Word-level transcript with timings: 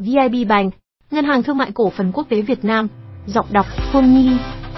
VIB 0.00 0.48
Bank, 0.48 0.74
Ngân 1.10 1.24
hàng 1.24 1.42
Thương 1.42 1.58
mại 1.58 1.70
Cổ 1.74 1.90
phần 1.90 2.12
Quốc 2.12 2.26
tế 2.28 2.42
Việt 2.42 2.64
Nam, 2.64 2.88
giọng 3.26 3.46
đọc 3.50 3.66
Phương 3.92 4.14
Nhi, 4.14 4.36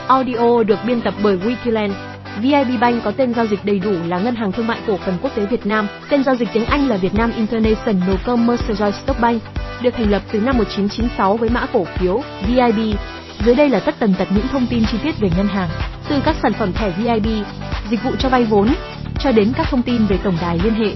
audio 0.09 0.63
được 0.63 0.79
biên 0.87 1.01
tập 1.01 1.15
bởi 1.23 1.39
Wikiland. 1.39 1.93
VIB 2.41 2.81
Bank 2.81 3.05
có 3.05 3.11
tên 3.11 3.35
giao 3.35 3.47
dịch 3.47 3.65
đầy 3.65 3.79
đủ 3.79 3.93
là 4.09 4.19
Ngân 4.19 4.35
hàng 4.35 4.53
Thương 4.53 4.67
mại 4.67 4.79
Cổ 4.87 4.97
phần 4.97 5.15
Quốc 5.23 5.31
tế 5.35 5.47
Việt 5.47 5.67
Nam, 5.67 5.87
tên 6.09 6.25
giao 6.25 6.35
dịch 6.35 6.49
tiếng 6.53 6.65
Anh 6.65 6.89
là 6.89 6.97
Việt 6.97 7.15
Nam 7.15 7.33
International 7.37 8.17
Commercial 8.27 8.91
Stock 8.93 9.21
Bank, 9.21 9.43
được 9.83 9.95
thành 9.95 10.11
lập 10.11 10.23
từ 10.33 10.41
năm 10.41 10.59
1996 10.59 11.37
với 11.37 11.51
mã 11.51 11.67
cổ 11.73 11.85
phiếu 11.85 12.23
VIB. 12.47 12.97
Dưới 13.45 13.55
đây 13.55 13.69
là 13.69 13.81
tất 13.81 13.95
tần 13.99 14.15
tật 14.19 14.29
những 14.35 14.49
thông 14.53 14.67
tin 14.71 14.85
chi 14.93 14.99
tiết 15.03 15.21
về 15.21 15.29
ngân 15.37 15.49
hàng, 15.49 15.69
từ 16.09 16.21
các 16.25 16.37
sản 16.43 16.53
phẩm 16.53 16.73
thẻ 16.73 16.91
VIB, 16.91 17.27
dịch 17.91 18.03
vụ 18.03 18.11
cho 18.19 18.29
vay 18.29 18.45
vốn, 18.45 18.69
cho 19.19 19.33
đến 19.33 19.53
các 19.57 19.67
thông 19.71 19.83
tin 19.83 20.07
về 20.07 20.19
tổng 20.25 20.37
đài 20.41 20.59
liên 20.59 20.75
hệ. 20.75 20.91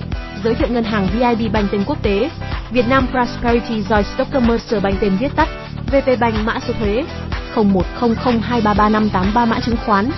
Giới 0.45 0.55
thiệu 0.55 0.69
ngân 0.71 0.85
hàng 0.85 1.09
VIB 1.15 1.53
Bank 1.53 1.71
tên 1.73 1.85
quốc 1.87 2.03
tế, 2.03 2.31
Việt 2.71 2.89
Nam 2.89 3.07
Prosperity 3.11 3.83
Joy 3.89 4.03
Stock 4.03 4.33
Commercial 4.33 4.81
Bank 4.81 5.01
tên 5.01 5.17
viết 5.21 5.29
tắt, 5.37 5.49
VP 5.87 6.21
Bank 6.21 6.35
mã 6.45 6.59
số 6.69 6.75
thuế 6.81 7.05
0100233583 7.55 9.47
mã 9.47 9.61
chứng 9.61 9.77
khoán, 9.87 10.11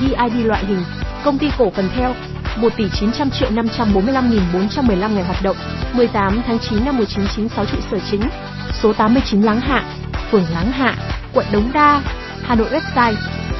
VIB 0.00 0.46
loại 0.46 0.64
hình, 0.64 0.84
công 1.24 1.38
ty 1.38 1.50
cổ 1.58 1.70
phần 1.70 1.88
theo 1.96 2.14
1 2.56 2.68
tỷ 2.76 2.84
900 3.00 3.30
triệu 3.30 3.50
545.415 3.50 5.14
ngày 5.14 5.24
hoạt 5.24 5.42
động, 5.42 5.56
18 5.92 6.42
tháng 6.46 6.58
9 6.58 6.84
năm 6.84 6.96
1996 6.96 7.64
trụ 7.66 7.78
sở 7.90 7.98
chính, 8.10 8.20
số 8.82 8.92
89 8.92 9.42
Láng 9.42 9.60
Hạ, 9.60 9.84
phường 10.30 10.44
Láng 10.54 10.72
Hạ, 10.72 10.94
quận 11.34 11.46
Đống 11.52 11.70
Đa, 11.72 12.02
Hà 12.42 12.54
Nội 12.54 12.68
website 12.70 13.14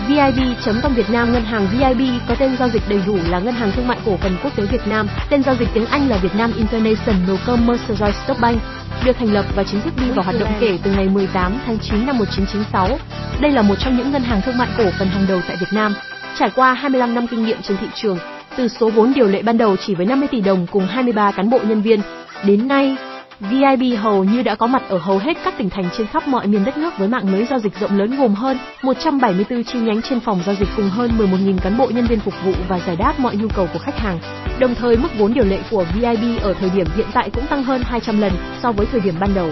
VIB.com 0.09 0.95
Việt 0.95 1.11
Nam 1.11 1.33
Ngân 1.33 1.45
hàng 1.45 1.67
VIB 1.73 2.01
có 2.29 2.35
tên 2.39 2.57
giao 2.59 2.69
dịch 2.69 2.83
đầy 2.89 3.01
đủ 3.07 3.19
là 3.29 3.39
Ngân 3.39 3.55
hàng 3.55 3.73
Thương 3.77 3.89
mại 3.89 3.99
Cổ 4.07 4.17
phần 4.17 4.37
Quốc 4.43 4.57
tế 4.57 4.65
Việt 4.65 4.87
Nam, 4.87 5.09
tên 5.31 5.43
giao 5.43 5.55
dịch 5.55 5.69
tiếng 5.75 5.87
Anh 5.87 6.09
là 6.09 6.17
Việt 6.17 6.35
Nam 6.35 6.53
International 6.57 7.37
Commercial 7.47 8.11
Stock 8.25 8.41
Bank, 8.41 8.63
được 9.05 9.17
thành 9.19 9.33
lập 9.33 9.45
và 9.57 9.65
chính 9.65 9.81
thức 9.81 9.93
đi 10.01 10.11
vào 10.11 10.25
hoạt 10.25 10.37
động 10.41 10.53
kể 10.61 10.79
từ 10.83 10.91
ngày 10.91 11.09
18 11.09 11.59
tháng 11.67 11.79
9 11.79 12.07
năm 12.07 12.19
1996. 12.19 12.99
Đây 13.41 13.53
là 13.53 13.63
một 13.63 13.75
trong 13.79 13.97
những 13.97 14.13
ngân 14.13 14.23
hàng 14.23 14.41
thương 14.43 14.59
mại 14.59 14.69
cổ 14.79 14.85
phần 14.99 15.09
hàng 15.09 15.27
đầu 15.29 15.41
tại 15.49 15.57
Việt 15.61 15.73
Nam, 15.73 15.95
trải 16.39 16.51
qua 16.55 16.75
25 16.75 17.15
năm 17.15 17.27
kinh 17.27 17.45
nghiệm 17.45 17.63
trên 17.63 17.77
thị 17.77 17.87
trường, 17.95 18.19
từ 18.57 18.69
số 18.69 18.91
vốn 18.91 19.13
điều 19.15 19.29
lệ 19.29 19.43
ban 19.43 19.59
đầu 19.59 19.77
chỉ 19.77 19.95
với 19.95 20.07
50 20.07 20.29
tỷ 20.29 20.41
đồng 20.41 20.67
cùng 20.71 20.87
23 20.87 21.31
cán 21.31 21.51
bộ 21.51 21.59
nhân 21.59 21.83
viên, 21.83 22.01
đến 22.45 22.69
nay 22.69 22.97
VIB 23.41 23.99
hầu 23.99 24.25
như 24.25 24.43
đã 24.43 24.55
có 24.55 24.67
mặt 24.67 24.83
ở 24.89 24.99
hầu 24.99 25.19
hết 25.19 25.37
các 25.45 25.55
tỉnh 25.59 25.71
thành 25.71 25.85
trên 25.99 26.07
khắp 26.07 26.29
mọi 26.29 26.47
miền 26.47 26.65
đất 26.65 26.79
nước 26.79 26.99
với 26.99 27.09
mạng 27.09 27.33
lưới 27.33 27.45
giao 27.45 27.59
dịch 27.59 27.81
rộng 27.81 27.99
lớn 27.99 28.17
gồm 28.17 28.35
hơn 28.35 28.59
174 28.83 29.65
chi 29.65 29.79
nhánh 29.79 30.03
trên 30.03 30.21
phòng 30.21 30.41
giao 30.47 30.55
dịch 30.55 30.69
cùng 30.77 30.91
hơn 30.91 31.11
11.000 31.19 31.59
cán 31.59 31.79
bộ 31.79 31.91
nhân 31.95 32.07
viên 32.07 32.21
phục 32.21 32.35
vụ 32.45 32.53
và 32.69 32.81
giải 32.87 32.97
đáp 32.97 33.21
mọi 33.21 33.37
nhu 33.37 33.49
cầu 33.49 33.69
của 33.73 33.79
khách 33.79 33.99
hàng. 33.99 34.19
Đồng 34.59 34.75
thời 34.75 34.97
mức 34.97 35.09
vốn 35.19 35.35
điều 35.35 35.45
lệ 35.45 35.59
của 35.71 35.85
VIB 35.95 36.43
ở 36.43 36.55
thời 36.55 36.71
điểm 36.71 36.87
hiện 36.97 37.07
tại 37.13 37.31
cũng 37.31 37.47
tăng 37.47 37.65
hơn 37.65 37.83
200 37.85 38.21
lần 38.21 38.33
so 38.63 38.73
với 38.73 38.87
thời 38.87 39.01
điểm 39.01 39.15
ban 39.21 39.35
đầu. 39.35 39.51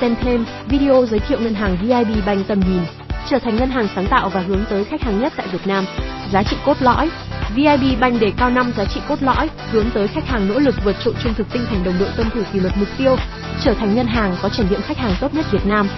Xem 0.00 0.14
thêm 0.22 0.44
video 0.66 1.06
giới 1.06 1.20
thiệu 1.20 1.40
ngân 1.40 1.54
hàng 1.54 1.76
VIB 1.82 2.26
Bank 2.26 2.46
tầm 2.46 2.60
nhìn, 2.60 2.82
trở 3.30 3.38
thành 3.38 3.56
ngân 3.56 3.70
hàng 3.70 3.88
sáng 3.94 4.06
tạo 4.06 4.28
và 4.28 4.40
hướng 4.40 4.64
tới 4.70 4.84
khách 4.84 5.02
hàng 5.02 5.20
nhất 5.20 5.32
tại 5.36 5.46
Việt 5.52 5.66
Nam. 5.66 5.84
Giá 6.32 6.42
trị 6.42 6.56
cốt 6.64 6.76
lõi 6.80 7.10
VIB 7.54 8.00
Bank 8.00 8.20
đề 8.20 8.32
cao 8.36 8.50
5 8.50 8.72
giá 8.76 8.84
trị 8.84 9.00
cốt 9.08 9.22
lõi, 9.22 9.50
hướng 9.70 9.90
tới 9.90 10.08
khách 10.08 10.26
hàng 10.26 10.48
nỗ 10.48 10.58
lực 10.58 10.74
vượt 10.84 10.96
trội 11.04 11.14
trung 11.22 11.34
thực 11.34 11.52
tinh 11.52 11.66
thần 11.70 11.84
đồng 11.84 11.98
đội 11.98 12.08
tuân 12.16 12.30
thủ 12.30 12.40
kỷ 12.52 12.60
luật 12.60 12.76
mục 12.76 12.88
tiêu, 12.98 13.16
trở 13.64 13.74
thành 13.74 13.94
ngân 13.94 14.06
hàng 14.06 14.36
có 14.42 14.48
trải 14.48 14.66
nghiệm 14.70 14.82
khách 14.82 14.98
hàng 14.98 15.14
tốt 15.20 15.34
nhất 15.34 15.46
Việt 15.52 15.66
Nam. 15.66 15.88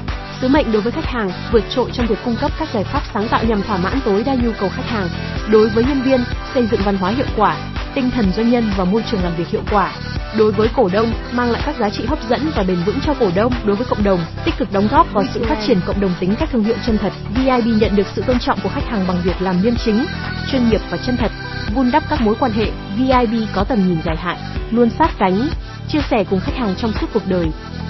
Sứ 0.40 0.48
mệnh 0.48 0.72
đối 0.72 0.82
với 0.82 0.92
khách 0.92 1.06
hàng, 1.06 1.30
vượt 1.52 1.64
trội 1.74 1.90
trong 1.92 2.06
việc 2.06 2.18
cung 2.24 2.36
cấp 2.40 2.50
các 2.58 2.68
giải 2.74 2.84
pháp 2.84 3.02
sáng 3.14 3.28
tạo 3.28 3.44
nhằm 3.44 3.62
thỏa 3.62 3.76
mãn 3.76 4.00
tối 4.04 4.24
đa 4.24 4.34
nhu 4.34 4.50
cầu 4.60 4.68
khách 4.68 4.88
hàng. 4.88 5.08
Đối 5.50 5.68
với 5.68 5.84
nhân 5.84 6.02
viên, 6.02 6.24
xây 6.54 6.66
dựng 6.66 6.80
văn 6.84 6.96
hóa 6.96 7.10
hiệu 7.10 7.26
quả, 7.36 7.56
tinh 7.94 8.10
thần 8.10 8.32
doanh 8.36 8.50
nhân 8.50 8.70
và 8.76 8.84
môi 8.84 9.02
trường 9.10 9.22
làm 9.22 9.36
việc 9.36 9.48
hiệu 9.48 9.62
quả. 9.70 9.92
Đối 10.38 10.52
với 10.52 10.68
cổ 10.76 10.88
đông, 10.92 11.12
mang 11.32 11.50
lại 11.50 11.62
các 11.66 11.76
giá 11.78 11.90
trị 11.90 12.04
hấp 12.06 12.18
dẫn 12.28 12.50
và 12.56 12.62
bền 12.62 12.78
vững 12.86 12.98
cho 13.06 13.14
cổ 13.14 13.30
đông. 13.34 13.52
Đối 13.64 13.76
với 13.76 13.86
cộng 13.90 14.04
đồng, 14.04 14.20
tích 14.44 14.54
cực 14.58 14.72
đóng 14.72 14.88
góp 14.90 15.12
vào 15.12 15.24
sự 15.34 15.44
phát 15.48 15.58
triển 15.66 15.80
cộng 15.86 16.00
đồng 16.00 16.12
tính 16.20 16.34
cách 16.38 16.48
thương 16.52 16.64
hiệu 16.64 16.76
chân 16.86 16.98
thật. 16.98 17.12
VIB 17.34 17.66
nhận 17.80 17.96
được 17.96 18.06
sự 18.16 18.22
tôn 18.22 18.38
trọng 18.38 18.58
của 18.62 18.68
khách 18.68 18.88
hàng 18.88 19.04
bằng 19.08 19.22
việc 19.24 19.42
làm 19.42 19.62
liêm 19.62 19.74
chính, 19.76 20.06
chuyên 20.52 20.68
nghiệp 20.68 20.80
và 20.90 20.98
chân 21.06 21.16
thật, 21.16 21.30
vun 21.74 21.90
đắp 21.92 22.02
các 22.10 22.20
mối 22.20 22.34
quan 22.40 22.52
hệ. 22.52 22.70
VIB 22.96 23.48
có 23.54 23.64
tầm 23.64 23.88
nhìn 23.88 23.98
dài 24.04 24.16
hạn, 24.16 24.36
luôn 24.70 24.90
sát 24.90 25.10
cánh, 25.18 25.48
chia 25.88 26.00
sẻ 26.10 26.24
cùng 26.30 26.40
khách 26.40 26.56
hàng 26.56 26.74
trong 26.78 26.92
suốt 27.00 27.06
cuộc 27.14 27.26
đời 27.26 27.46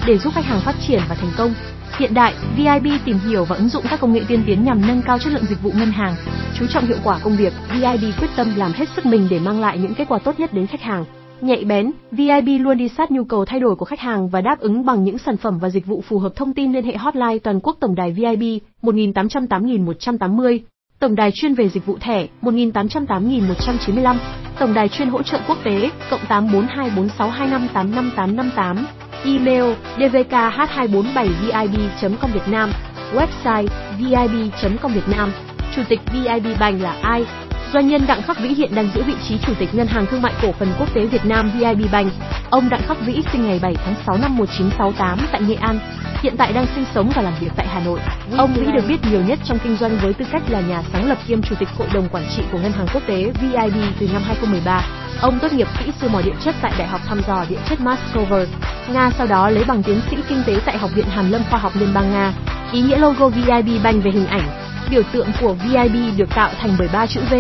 để 0.07 0.19
giúp 0.19 0.35
khách 0.35 0.45
hàng 0.45 0.61
phát 0.61 0.75
triển 0.87 1.01
và 1.09 1.15
thành 1.15 1.33
công. 1.37 1.55
Hiện 1.99 2.15
đại, 2.15 2.35
VIB 2.57 2.87
tìm 3.05 3.19
hiểu 3.19 3.45
và 3.45 3.57
ứng 3.57 3.69
dụng 3.69 3.85
các 3.91 4.01
công 4.01 4.13
nghệ 4.13 4.21
tiên 4.29 4.43
tiến 4.47 4.65
nhằm 4.65 4.87
nâng 4.87 5.03
cao 5.03 5.19
chất 5.19 5.33
lượng 5.33 5.47
dịch 5.49 5.63
vụ 5.63 5.73
ngân 5.75 5.93
hàng, 5.93 6.15
chú 6.59 6.67
trọng 6.67 6.87
hiệu 6.87 6.99
quả 7.05 7.19
công 7.19 7.37
việc. 7.37 7.53
VIB 7.71 8.05
quyết 8.21 8.29
tâm 8.37 8.53
làm 8.57 8.73
hết 8.73 8.89
sức 8.97 9.07
mình 9.07 9.27
để 9.31 9.39
mang 9.39 9.61
lại 9.61 9.79
những 9.79 9.95
kết 9.95 10.05
quả 10.09 10.19
tốt 10.19 10.41
nhất 10.41 10.53
đến 10.53 10.67
khách 10.67 10.83
hàng. 10.83 11.05
Nhạy 11.41 11.65
bén, 11.65 11.93
VIB 12.11 12.49
luôn 12.61 12.79
đi 12.79 12.89
sát 12.89 13.11
nhu 13.11 13.25
cầu 13.25 13.45
thay 13.45 13.61
đổi 13.61 13.77
của 13.77 13.85
khách 13.85 14.01
hàng 14.01 14.29
và 14.29 14.41
đáp 14.41 14.61
ứng 14.61 14.85
bằng 14.85 15.05
những 15.05 15.19
sản 15.19 15.37
phẩm 15.37 15.59
và 15.59 15.71
dịch 15.71 15.87
vụ 15.87 16.01
phù 16.01 16.19
hợp. 16.19 16.33
Thông 16.37 16.55
tin 16.55 16.73
liên 16.73 16.85
hệ 16.85 16.97
hotline 16.97 17.39
toàn 17.39 17.61
quốc 17.61 17.77
tổng 17.81 17.95
đài 17.95 18.13
VIB 18.13 18.43
1808.180, 18.83 20.59
tổng 20.99 21.15
đài 21.15 21.33
chuyên 21.33 21.55
về 21.55 21.69
dịch 21.69 21.87
vụ 21.87 21.97
thẻ 22.01 22.27
1808.195, 22.43 24.17
tổng 24.59 24.75
đài 24.75 24.89
chuyên 24.89 25.09
hỗ 25.09 25.23
trợ 25.23 25.41
quốc 25.49 25.59
tế 25.65 25.91
cộng 26.11 26.21
842462585858, 26.21 28.77
email 29.25 29.65
dvkh247vib.com 29.99 32.33
Việt 32.35 32.49
Nam, 32.51 32.71
website 33.15 33.67
vib.com 33.99 34.93
Việt 34.93 35.09
Nam. 35.17 35.33
Chủ 35.77 35.83
tịch 35.89 36.01
VIB 36.13 36.47
Bank 36.61 36.83
là 36.83 36.97
ai? 37.03 37.27
Doanh 37.77 37.89
nhân 37.89 38.07
Đặng 38.07 38.23
Khắc 38.23 38.41
Vĩ 38.41 38.49
hiện 38.49 38.75
đang 38.75 38.89
giữ 38.95 39.03
vị 39.03 39.15
trí 39.29 39.39
Chủ 39.39 39.53
tịch 39.59 39.75
Ngân 39.75 39.87
hàng 39.87 40.07
Thương 40.07 40.23
mại 40.23 40.33
Cổ 40.43 40.53
phần 40.53 40.69
Quốc 40.79 40.95
tế 40.95 41.07
Việt 41.07 41.25
Nam 41.25 41.51
VIB 41.55 41.93
Bank. 41.93 42.13
Ông 42.51 42.69
Đặng 42.69 42.83
Khắc 42.89 42.97
Vĩ 43.07 43.23
sinh 43.33 43.47
ngày 43.47 43.59
7 43.63 43.75
tháng 43.85 43.95
6 44.07 44.17
năm 44.17 44.37
1968 44.37 45.19
tại 45.33 45.43
Nghệ 45.43 45.55
An, 45.55 45.79
hiện 46.23 46.37
tại 46.37 46.53
đang 46.53 46.67
sinh 46.75 46.85
sống 46.95 47.11
và 47.15 47.23
làm 47.23 47.33
việc 47.41 47.49
tại 47.57 47.67
Hà 47.67 47.81
Nội. 47.81 48.01
Ông 48.37 48.55
Vĩ 48.55 48.67
được 48.73 48.85
biết 48.89 48.97
nhiều 49.11 49.21
nhất 49.23 49.39
trong 49.45 49.59
kinh 49.59 49.77
doanh 49.77 49.99
với 50.03 50.13
tư 50.13 50.25
cách 50.33 50.43
là 50.49 50.61
nhà 50.61 50.83
sáng 50.93 51.09
lập 51.09 51.19
kiêm 51.27 51.43
Chủ 51.43 51.55
tịch 51.59 51.69
Hội 51.79 51.89
đồng 51.95 52.09
Quản 52.09 52.25
trị 52.37 52.43
của 52.53 52.59
Ngân 52.59 52.73
hàng 52.73 52.87
Quốc 52.95 53.03
tế 53.07 53.33
VIB 53.41 53.77
từ 54.01 54.09
năm 54.13 54.23
2013. 54.27 54.85
Ông 55.21 55.39
tốt 55.39 55.53
nghiệp 55.53 55.69
kỹ 55.79 55.93
sư 56.01 56.09
mỏ 56.09 56.23
điện 56.25 56.37
chất 56.45 56.55
tại 56.63 56.73
Đại 56.79 56.89
học 56.89 57.01
thăm 57.07 57.21
dò 57.27 57.45
điện 57.49 57.59
chất 57.69 57.79
Moscow, 57.81 58.47
Nga 58.93 59.11
sau 59.19 59.27
đó 59.27 59.51
lấy 59.51 59.65
bằng 59.65 59.83
tiến 59.83 60.01
sĩ 60.11 60.17
kinh 60.29 60.43
tế 60.47 60.57
tại 60.67 60.79
Học 60.79 60.91
viện 60.95 61.07
Hàn 61.07 61.31
Lâm 61.31 61.43
Khoa 61.51 61.59
học 61.59 61.73
Liên 61.75 61.95
bang 61.95 62.13
Nga. 62.13 62.33
Ý 62.73 62.81
nghĩa 62.81 62.99
logo 62.99 63.29
VIB 63.29 63.83
Bank 63.83 64.05
về 64.05 64.11
hình 64.11 64.27
ảnh 64.27 64.67
Biểu 64.91 65.03
tượng 65.13 65.29
của 65.41 65.55
VIB 65.55 65.97
được 66.17 66.29
tạo 66.35 66.51
thành 66.61 66.77
bởi 66.79 66.89
ba 66.93 67.07
chữ 67.07 67.21
V, 67.31 67.35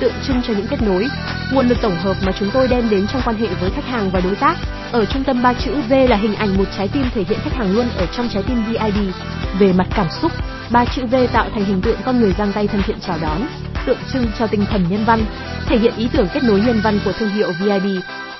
tượng 0.00 0.12
trưng 0.26 0.42
cho 0.42 0.54
những 0.54 0.66
kết 0.70 0.82
nối, 0.82 1.08
nguồn 1.52 1.68
lực 1.68 1.78
tổng 1.82 1.96
hợp 1.96 2.16
mà 2.26 2.32
chúng 2.38 2.50
tôi 2.50 2.68
đem 2.68 2.90
đến 2.90 3.06
trong 3.12 3.22
quan 3.24 3.36
hệ 3.36 3.46
với 3.60 3.70
khách 3.70 3.86
hàng 3.86 4.10
và 4.10 4.20
đối 4.20 4.34
tác. 4.34 4.56
Ở 4.92 5.04
trung 5.04 5.24
tâm 5.24 5.42
ba 5.42 5.54
chữ 5.54 5.74
V 5.88 5.92
là 6.08 6.16
hình 6.16 6.34
ảnh 6.34 6.56
một 6.56 6.64
trái 6.76 6.88
tim 6.88 7.04
thể 7.14 7.24
hiện 7.28 7.38
khách 7.44 7.54
hàng 7.54 7.72
luôn 7.72 7.88
ở 7.96 8.06
trong 8.06 8.28
trái 8.28 8.42
tim 8.42 8.64
VIB. 8.64 9.14
Về 9.58 9.72
mặt 9.72 9.86
cảm 9.94 10.06
xúc, 10.22 10.32
ba 10.70 10.84
chữ 10.84 11.06
V 11.06 11.14
tạo 11.32 11.46
thành 11.54 11.64
hình 11.64 11.80
tượng 11.80 11.98
con 12.04 12.20
người 12.20 12.34
giang 12.38 12.52
tay 12.52 12.66
thân 12.66 12.82
thiện 12.82 13.00
chào 13.00 13.18
đón, 13.22 13.40
tượng 13.86 13.98
trưng 14.12 14.26
cho 14.38 14.46
tinh 14.46 14.66
thần 14.70 14.86
nhân 14.88 15.04
văn, 15.04 15.24
thể 15.66 15.78
hiện 15.78 15.94
ý 15.96 16.08
tưởng 16.12 16.28
kết 16.34 16.44
nối 16.44 16.60
nhân 16.60 16.80
văn 16.84 16.98
của 17.04 17.12
thương 17.12 17.30
hiệu 17.30 17.52
VIB. 17.60 17.86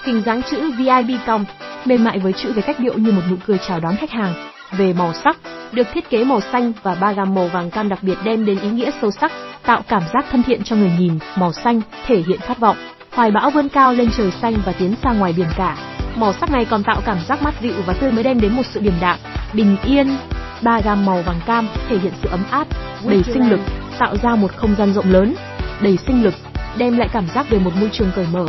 Hình 0.05 0.23
dáng 0.23 0.43
chữ 0.51 0.71
VIB 0.79 1.11
cong, 1.27 1.45
mềm 1.85 2.05
mại 2.05 2.19
với 2.19 2.33
chữ 2.33 2.53
về 2.53 2.63
cách 2.63 2.81
điệu 2.81 2.99
như 2.99 3.13
một 3.13 3.23
nụ 3.31 3.37
cười 3.47 3.59
chào 3.69 3.81
đón 3.81 3.97
khách 3.97 4.11
hàng. 4.11 4.54
Về 4.79 4.93
màu 4.93 5.12
sắc, 5.25 5.37
được 5.73 5.87
thiết 5.95 6.11
kế 6.11 6.25
màu 6.25 6.41
xanh 6.41 6.73
và 6.83 6.95
ba 6.95 7.12
gam 7.12 7.35
màu 7.35 7.49
vàng 7.49 7.71
cam 7.71 7.89
đặc 7.89 7.99
biệt 8.03 8.15
đem 8.25 8.45
đến 8.45 8.59
ý 8.61 8.71
nghĩa 8.71 8.91
sâu 9.01 9.11
sắc, 9.11 9.33
tạo 9.67 9.83
cảm 9.89 10.03
giác 10.15 10.25
thân 10.31 10.43
thiện 10.43 10.65
cho 10.65 10.77
người 10.77 10.91
nhìn. 10.99 11.19
Màu 11.37 11.53
xanh 11.53 11.81
thể 12.07 12.23
hiện 12.27 12.41
khát 12.41 12.59
vọng, 12.59 12.77
hoài 13.12 13.31
bão 13.31 13.51
vươn 13.51 13.69
cao 13.69 13.93
lên 13.93 14.11
trời 14.17 14.31
xanh 14.31 14.55
và 14.67 14.73
tiến 14.73 14.95
xa 15.03 15.12
ngoài 15.12 15.35
biển 15.37 15.49
cả. 15.57 15.77
Màu 16.17 16.33
sắc 16.33 16.51
này 16.51 16.65
còn 16.65 16.83
tạo 16.83 17.01
cảm 17.05 17.19
giác 17.29 17.43
mát 17.43 17.55
dịu 17.61 17.75
và 17.87 17.95
tươi 17.95 18.12
mới 18.12 18.25
đem 18.25 18.41
đến 18.41 18.53
một 18.53 18.62
sự 18.75 18.81
điềm 18.81 18.95
đạm, 19.01 19.19
bình 19.53 19.77
yên. 19.85 20.17
Ba 20.62 20.81
gam 20.81 21.06
màu 21.06 21.23
vàng 21.23 21.41
cam 21.47 21.69
thể 21.89 21.99
hiện 21.99 22.12
sự 22.23 22.29
ấm 22.29 22.45
áp, 22.51 22.67
đầy 23.06 23.23
sinh 23.23 23.51
lực, 23.51 23.61
tạo 23.99 24.17
ra 24.23 24.35
một 24.35 24.53
không 24.56 24.75
gian 24.79 24.95
rộng 24.95 25.12
lớn, 25.12 25.35
đầy 25.81 25.99
sinh 26.06 26.23
lực, 26.23 26.35
đem 26.77 26.99
lại 26.99 27.09
cảm 27.12 27.25
giác 27.35 27.51
về 27.51 27.59
một 27.59 27.71
môi 27.81 27.91
trường 27.93 28.11
cởi 28.17 28.27
mở, 28.33 28.47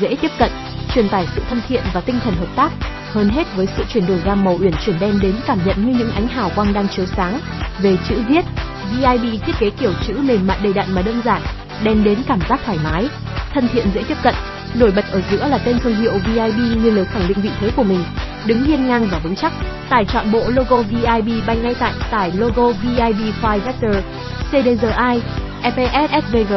dễ 0.00 0.16
tiếp 0.20 0.30
cận, 0.38 0.50
truyền 0.94 1.08
tải 1.08 1.26
sự 1.34 1.42
thân 1.50 1.60
thiện 1.68 1.82
và 1.92 2.00
tinh 2.00 2.20
thần 2.24 2.34
hợp 2.34 2.48
tác. 2.56 2.72
Hơn 3.12 3.28
hết 3.28 3.56
với 3.56 3.66
sự 3.76 3.84
chuyển 3.92 4.06
đổi 4.06 4.18
gam 4.24 4.44
màu 4.44 4.58
uyển 4.60 4.72
chuyển 4.86 4.96
đem 5.00 5.20
đến 5.20 5.34
cảm 5.46 5.58
nhận 5.64 5.86
như 5.86 5.98
những 5.98 6.10
ánh 6.10 6.28
hào 6.28 6.50
quang 6.56 6.72
đang 6.72 6.88
chiếu 6.88 7.06
sáng. 7.16 7.40
Về 7.82 7.96
chữ 8.08 8.22
viết, 8.28 8.44
VIB 8.92 9.42
thiết 9.46 9.52
kế 9.58 9.70
kiểu 9.70 9.92
chữ 10.06 10.14
mềm 10.22 10.46
mại 10.46 10.58
đầy 10.62 10.72
đặn 10.72 10.94
mà 10.94 11.02
đơn 11.02 11.22
giản, 11.24 11.42
đem 11.84 12.04
đến 12.04 12.18
cảm 12.28 12.38
giác 12.48 12.60
thoải 12.66 12.78
mái, 12.84 13.08
thân 13.54 13.68
thiện 13.72 13.86
dễ 13.94 14.02
tiếp 14.08 14.16
cận. 14.22 14.34
Nổi 14.74 14.92
bật 14.96 15.04
ở 15.12 15.22
giữa 15.30 15.48
là 15.48 15.58
tên 15.58 15.78
thương 15.78 15.96
hiệu 15.96 16.12
VIB 16.12 16.58
như 16.82 16.90
lời 16.90 17.04
khẳng 17.04 17.28
định 17.28 17.40
vị 17.40 17.50
thế 17.60 17.70
của 17.76 17.82
mình, 17.82 18.04
đứng 18.46 18.64
hiên 18.64 18.86
ngang 18.86 19.08
và 19.10 19.18
vững 19.18 19.36
chắc. 19.36 19.52
Tải 19.88 20.04
chọn 20.04 20.32
bộ 20.32 20.42
logo 20.48 20.82
VIB 20.82 21.46
bay 21.46 21.56
ngay 21.56 21.74
tại 21.78 21.92
tải 22.10 22.32
logo 22.32 22.72
VIB 22.72 23.20
File 23.42 23.60
Vector, 23.60 23.96
CDGI, 24.50 25.22
EPSSVG, 25.62 26.54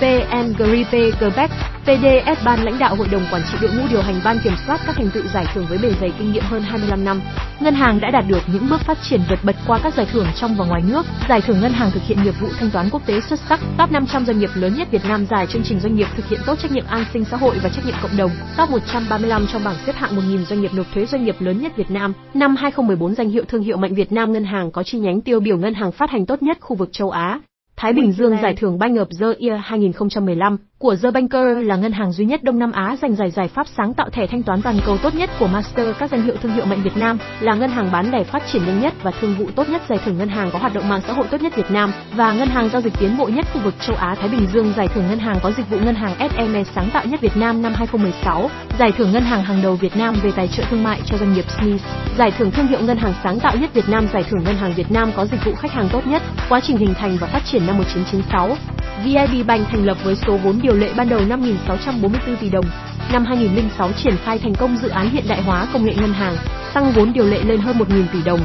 PNGRIP 0.00 1.18
Quebec 1.20 1.50
VDS 1.86 2.44
ban 2.44 2.64
lãnh 2.64 2.78
đạo 2.78 2.94
hội 2.94 3.08
đồng 3.08 3.22
quản 3.30 3.42
trị 3.52 3.58
đội 3.60 3.70
ngũ 3.70 3.82
điều 3.90 4.02
hành 4.02 4.20
ban 4.24 4.38
kiểm 4.44 4.52
soát 4.66 4.80
các 4.86 4.96
thành 4.96 5.10
tựu 5.14 5.22
giải 5.34 5.46
thưởng 5.54 5.66
với 5.68 5.78
bề 5.78 5.92
dày 6.00 6.12
kinh 6.18 6.32
nghiệm 6.32 6.42
hơn 6.42 6.62
25 6.62 7.04
năm. 7.04 7.20
Ngân 7.60 7.74
hàng 7.74 8.00
đã 8.00 8.10
đạt 8.10 8.24
được 8.28 8.40
những 8.52 8.68
bước 8.70 8.80
phát 8.80 8.98
triển 9.02 9.20
vượt 9.28 9.38
bật 9.44 9.56
qua 9.66 9.80
các 9.82 9.94
giải 9.94 10.06
thưởng 10.12 10.26
trong 10.40 10.56
và 10.58 10.64
ngoài 10.64 10.82
nước. 10.88 11.02
Giải 11.28 11.40
thưởng 11.40 11.60
ngân 11.60 11.72
hàng 11.72 11.90
thực 11.90 12.02
hiện 12.02 12.22
nghiệp 12.22 12.34
vụ 12.40 12.48
thanh 12.58 12.70
toán 12.70 12.90
quốc 12.90 13.06
tế 13.06 13.20
xuất 13.20 13.40
sắc, 13.48 13.60
top 13.78 13.92
500 13.92 14.26
doanh 14.26 14.38
nghiệp 14.38 14.50
lớn 14.54 14.74
nhất 14.78 14.88
Việt 14.90 15.04
Nam 15.08 15.26
giải 15.30 15.46
chương 15.46 15.62
trình 15.64 15.80
doanh 15.80 15.94
nghiệp 15.94 16.06
thực 16.16 16.28
hiện 16.28 16.40
tốt 16.46 16.58
trách 16.62 16.72
nhiệm 16.72 16.84
an 16.88 17.04
sinh 17.12 17.24
xã 17.24 17.36
hội 17.36 17.58
và 17.62 17.68
trách 17.68 17.86
nhiệm 17.86 17.94
cộng 18.02 18.16
đồng, 18.16 18.30
top 18.58 18.70
135 18.70 19.46
trong 19.52 19.64
bảng 19.64 19.76
xếp 19.86 19.96
hạng 19.96 20.16
1000 20.16 20.44
doanh 20.44 20.60
nghiệp 20.60 20.74
nộp 20.74 20.86
thuế 20.94 21.06
doanh 21.06 21.24
nghiệp 21.24 21.36
lớn 21.38 21.62
nhất 21.62 21.76
Việt 21.76 21.90
Nam. 21.90 22.12
Năm 22.34 22.56
2014 22.56 23.14
danh 23.14 23.30
hiệu 23.30 23.44
thương 23.48 23.62
hiệu 23.62 23.76
mạnh 23.76 23.94
Việt 23.94 24.12
Nam 24.12 24.32
ngân 24.32 24.44
hàng 24.44 24.70
có 24.70 24.82
chi 24.82 24.98
nhánh 24.98 25.20
tiêu 25.20 25.40
biểu 25.40 25.58
ngân 25.58 25.74
hàng 25.74 25.92
phát 25.92 26.10
hành 26.10 26.26
tốt 26.26 26.42
nhất 26.42 26.58
khu 26.60 26.76
vực 26.76 26.88
châu 26.92 27.10
Á. 27.10 27.40
Thái 27.76 27.92
Bình 27.92 28.12
Dương 28.12 28.36
giải 28.42 28.54
thưởng 28.56 28.78
Bank 28.78 28.96
of 28.96 29.06
the 29.20 29.48
Year 29.48 29.60
2015 29.64 30.56
của 30.82 30.96
The 31.02 31.10
Banker 31.10 31.66
là 31.66 31.76
ngân 31.76 31.92
hàng 31.92 32.12
duy 32.12 32.24
nhất 32.24 32.42
Đông 32.42 32.58
Nam 32.58 32.72
Á 32.72 32.96
giành 33.02 33.14
giải 33.14 33.30
giải 33.30 33.48
pháp 33.48 33.66
sáng 33.76 33.94
tạo 33.94 34.10
thẻ 34.10 34.26
thanh 34.26 34.42
toán 34.42 34.62
toàn 34.62 34.80
cầu 34.86 34.98
tốt 34.98 35.14
nhất 35.14 35.30
của 35.38 35.46
Master 35.46 35.88
các 35.98 36.10
danh 36.10 36.22
hiệu 36.22 36.34
thương 36.42 36.52
hiệu 36.52 36.64
mạnh 36.64 36.82
Việt 36.82 36.96
Nam, 36.96 37.18
là 37.40 37.54
ngân 37.54 37.70
hàng 37.70 37.92
bán 37.92 38.10
lẻ 38.10 38.24
phát 38.24 38.42
triển 38.52 38.66
nhanh 38.66 38.80
nhất 38.80 38.94
và 39.02 39.10
thương 39.20 39.34
vụ 39.38 39.46
tốt 39.56 39.68
nhất 39.68 39.82
giải 39.88 39.98
thưởng 40.04 40.18
ngân 40.18 40.28
hàng 40.28 40.50
có 40.52 40.58
hoạt 40.58 40.74
động 40.74 40.88
mạng 40.88 41.00
xã 41.06 41.12
hội 41.12 41.26
tốt 41.30 41.42
nhất 41.42 41.56
Việt 41.56 41.70
Nam 41.70 41.92
và 42.16 42.32
ngân 42.32 42.48
hàng 42.48 42.68
giao 42.68 42.82
dịch 42.82 42.92
tiến 43.00 43.18
bộ 43.18 43.28
nhất 43.28 43.46
khu 43.52 43.60
vực 43.64 43.74
châu 43.80 43.96
Á 43.96 44.14
Thái 44.14 44.28
Bình 44.28 44.46
Dương 44.52 44.72
giải 44.76 44.88
thưởng 44.88 45.04
ngân 45.08 45.18
hàng 45.18 45.38
có 45.42 45.52
dịch 45.56 45.70
vụ 45.70 45.78
ngân 45.78 45.94
hàng 45.94 46.30
SME 46.30 46.64
sáng 46.74 46.90
tạo 46.92 47.04
nhất 47.06 47.20
Việt 47.20 47.36
Nam 47.36 47.62
năm 47.62 47.72
2016, 47.76 48.50
giải 48.78 48.92
thưởng 48.92 49.12
ngân 49.12 49.22
hàng 49.22 49.42
hàng 49.42 49.62
đầu 49.62 49.74
Việt 49.74 49.96
Nam 49.96 50.14
về 50.22 50.30
tài 50.36 50.48
trợ 50.48 50.62
thương 50.70 50.82
mại 50.82 51.00
cho 51.06 51.16
doanh 51.18 51.34
nghiệp 51.34 51.44
Smith, 51.58 51.82
giải 52.18 52.30
thưởng 52.38 52.50
thương 52.50 52.66
hiệu 52.66 52.80
ngân 52.80 52.98
hàng 52.98 53.14
sáng 53.24 53.40
tạo 53.40 53.56
nhất 53.56 53.74
Việt 53.74 53.88
Nam 53.88 54.06
giải 54.12 54.24
thưởng 54.30 54.44
ngân 54.44 54.56
hàng 54.56 54.72
Việt 54.76 54.90
Nam 54.90 55.10
có 55.16 55.26
dịch 55.26 55.44
vụ 55.44 55.54
khách 55.54 55.72
hàng 55.72 55.88
tốt 55.92 56.06
nhất, 56.06 56.22
quá 56.48 56.60
trình 56.62 56.76
hình 56.76 56.94
thành 56.94 57.16
và 57.20 57.26
phát 57.26 57.42
triển 57.44 57.66
năm 57.66 57.78
1996. 57.78 58.56
VIB 59.04 59.46
Bank 59.46 59.68
thành 59.70 59.86
lập 59.86 59.96
với 60.04 60.14
số 60.26 60.36
vốn 60.36 60.58
điều 60.62 60.74
lệ 60.74 60.92
ban 60.96 61.08
đầu 61.08 61.20
5.644 61.20 62.36
tỷ 62.40 62.50
đồng. 62.50 62.64
Năm 63.12 63.24
2006 63.24 63.92
triển 63.92 64.14
khai 64.24 64.38
thành 64.38 64.54
công 64.54 64.76
dự 64.76 64.88
án 64.88 65.10
hiện 65.10 65.24
đại 65.28 65.42
hóa 65.42 65.66
công 65.72 65.84
nghệ 65.84 65.94
ngân 65.94 66.12
hàng, 66.12 66.36
tăng 66.74 66.92
vốn 66.92 67.12
điều 67.12 67.26
lệ 67.26 67.42
lên 67.44 67.60
hơn 67.60 67.78
1.000 67.78 68.04
tỷ 68.12 68.22
đồng. 68.22 68.40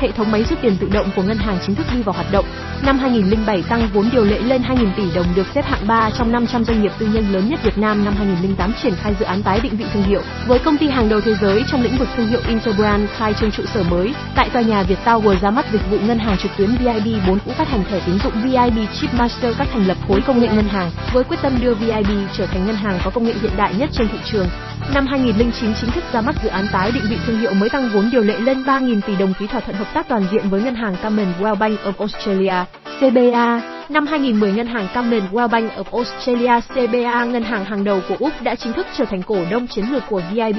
Hệ 0.00 0.10
thống 0.12 0.30
máy 0.30 0.44
rút 0.44 0.58
tiền 0.62 0.76
tự 0.80 0.88
động 0.92 1.10
của 1.16 1.22
ngân 1.22 1.38
hàng 1.38 1.58
chính 1.66 1.74
thức 1.74 1.86
đi 1.94 2.02
vào 2.02 2.12
hoạt 2.12 2.32
động. 2.32 2.44
Năm 2.82 2.98
2007 2.98 3.62
tăng 3.62 3.88
vốn 3.92 4.08
điều 4.12 4.24
lệ 4.24 4.38
lên 4.38 4.62
2.000 4.62 4.86
tỷ 4.96 5.02
đồng 5.14 5.26
được 5.34 5.46
xếp 5.54 5.64
hạng 5.64 5.86
3 5.86 6.10
trong 6.18 6.32
500 6.32 6.64
doanh 6.64 6.82
nghiệp 6.82 6.92
tư 6.98 7.06
nhân 7.06 7.32
lớn 7.32 7.48
nhất 7.48 7.60
Việt 7.62 7.78
Nam. 7.78 8.04
Năm 8.04 8.14
2008 8.16 8.72
triển 8.82 8.94
khai 9.02 9.14
dự 9.20 9.24
án 9.24 9.42
tái 9.42 9.60
định 9.60 9.76
vị 9.76 9.84
thương 9.92 10.02
hiệu 10.02 10.22
với 10.46 10.58
công 10.58 10.76
ty 10.76 10.88
hàng 10.88 11.08
đầu 11.08 11.20
thế 11.20 11.34
giới 11.40 11.64
trong 11.70 11.82
lĩnh 11.82 11.96
vực 11.96 12.08
thương 12.16 12.26
hiệu 12.26 12.40
Interbrand 12.48 13.10
khai 13.16 13.34
trương 13.40 13.50
trụ 13.50 13.62
sở 13.74 13.82
mới, 13.82 14.14
tại 14.34 14.50
tòa 14.50 14.62
nhà 14.62 14.82
Viettower 14.82 15.40
ra 15.40 15.50
mắt 15.50 15.66
dịch 15.72 15.90
vụ 15.90 15.98
ngân 15.98 16.18
hàng 16.18 16.36
trực 16.38 16.50
tuyến 16.56 16.76
VIB 16.76 17.26
4 17.26 17.38
cũng 17.38 17.54
phát 17.54 17.68
hành 17.68 17.84
thẻ 17.90 18.00
tín 18.06 18.18
dụng 18.24 18.42
VIB 18.42 18.78
Chip 19.00 19.14
Master 19.14 19.56
các 19.58 19.68
thành 19.72 19.86
lập 19.86 19.96
khối 20.08 20.20
công 20.20 20.40
nghệ 20.40 20.48
ngân 20.48 20.68
hàng, 20.68 20.90
với 21.12 21.24
quyết 21.24 21.42
tâm 21.42 21.52
đưa 21.60 21.74
VIB 21.74 22.10
trở 22.36 22.46
thành 22.46 22.66
ngân 22.66 22.76
hàng 22.76 22.98
có 23.04 23.10
công 23.10 23.24
nghệ 23.24 23.34
hiện 23.42 23.52
đại 23.56 23.74
nhất 23.74 23.90
trên 23.92 24.08
thị 24.08 24.18
trường. 24.32 24.46
Năm 24.94 25.06
2009 25.06 25.74
chính 25.80 25.90
thức 25.90 26.04
ra 26.12 26.20
mắt 26.20 26.34
dự 26.42 26.48
án 26.48 26.66
tái 26.72 26.92
định 26.92 27.04
vị 27.10 27.16
thương 27.26 27.40
hiệu 27.40 27.54
mới 27.54 27.68
tăng 27.68 27.88
vốn 27.88 28.10
điều 28.12 28.22
lệ 28.22 28.38
lên 28.38 28.62
3.000 28.62 29.00
tỷ 29.00 29.16
đồng 29.16 29.34
ký 29.34 29.46
thỏa 29.46 29.60
thuận 29.60 29.76
hợp 29.76 29.89
tác 29.94 30.08
toàn 30.08 30.22
diện 30.32 30.48
với 30.48 30.62
ngân 30.62 30.74
hàng 30.74 30.96
Commonwealth 31.02 31.58
Bank 31.58 31.80
of 31.80 31.92
Australia, 31.98 32.64
CBA. 33.00 33.60
Năm 33.88 34.06
2010 34.06 34.52
ngân 34.52 34.66
hàng 34.66 34.86
Commonwealth 34.94 35.48
Bank 35.48 35.72
of 35.72 35.84
Australia 35.92 36.60
CBA 36.68 37.24
ngân 37.24 37.42
hàng 37.42 37.64
hàng 37.64 37.84
đầu 37.84 38.00
của 38.08 38.16
Úc 38.18 38.32
đã 38.42 38.54
chính 38.54 38.72
thức 38.72 38.86
trở 38.96 39.04
thành 39.04 39.22
cổ 39.22 39.44
đông 39.50 39.66
chiến 39.66 39.84
lược 39.92 40.02
của 40.08 40.22
VIB. 40.32 40.58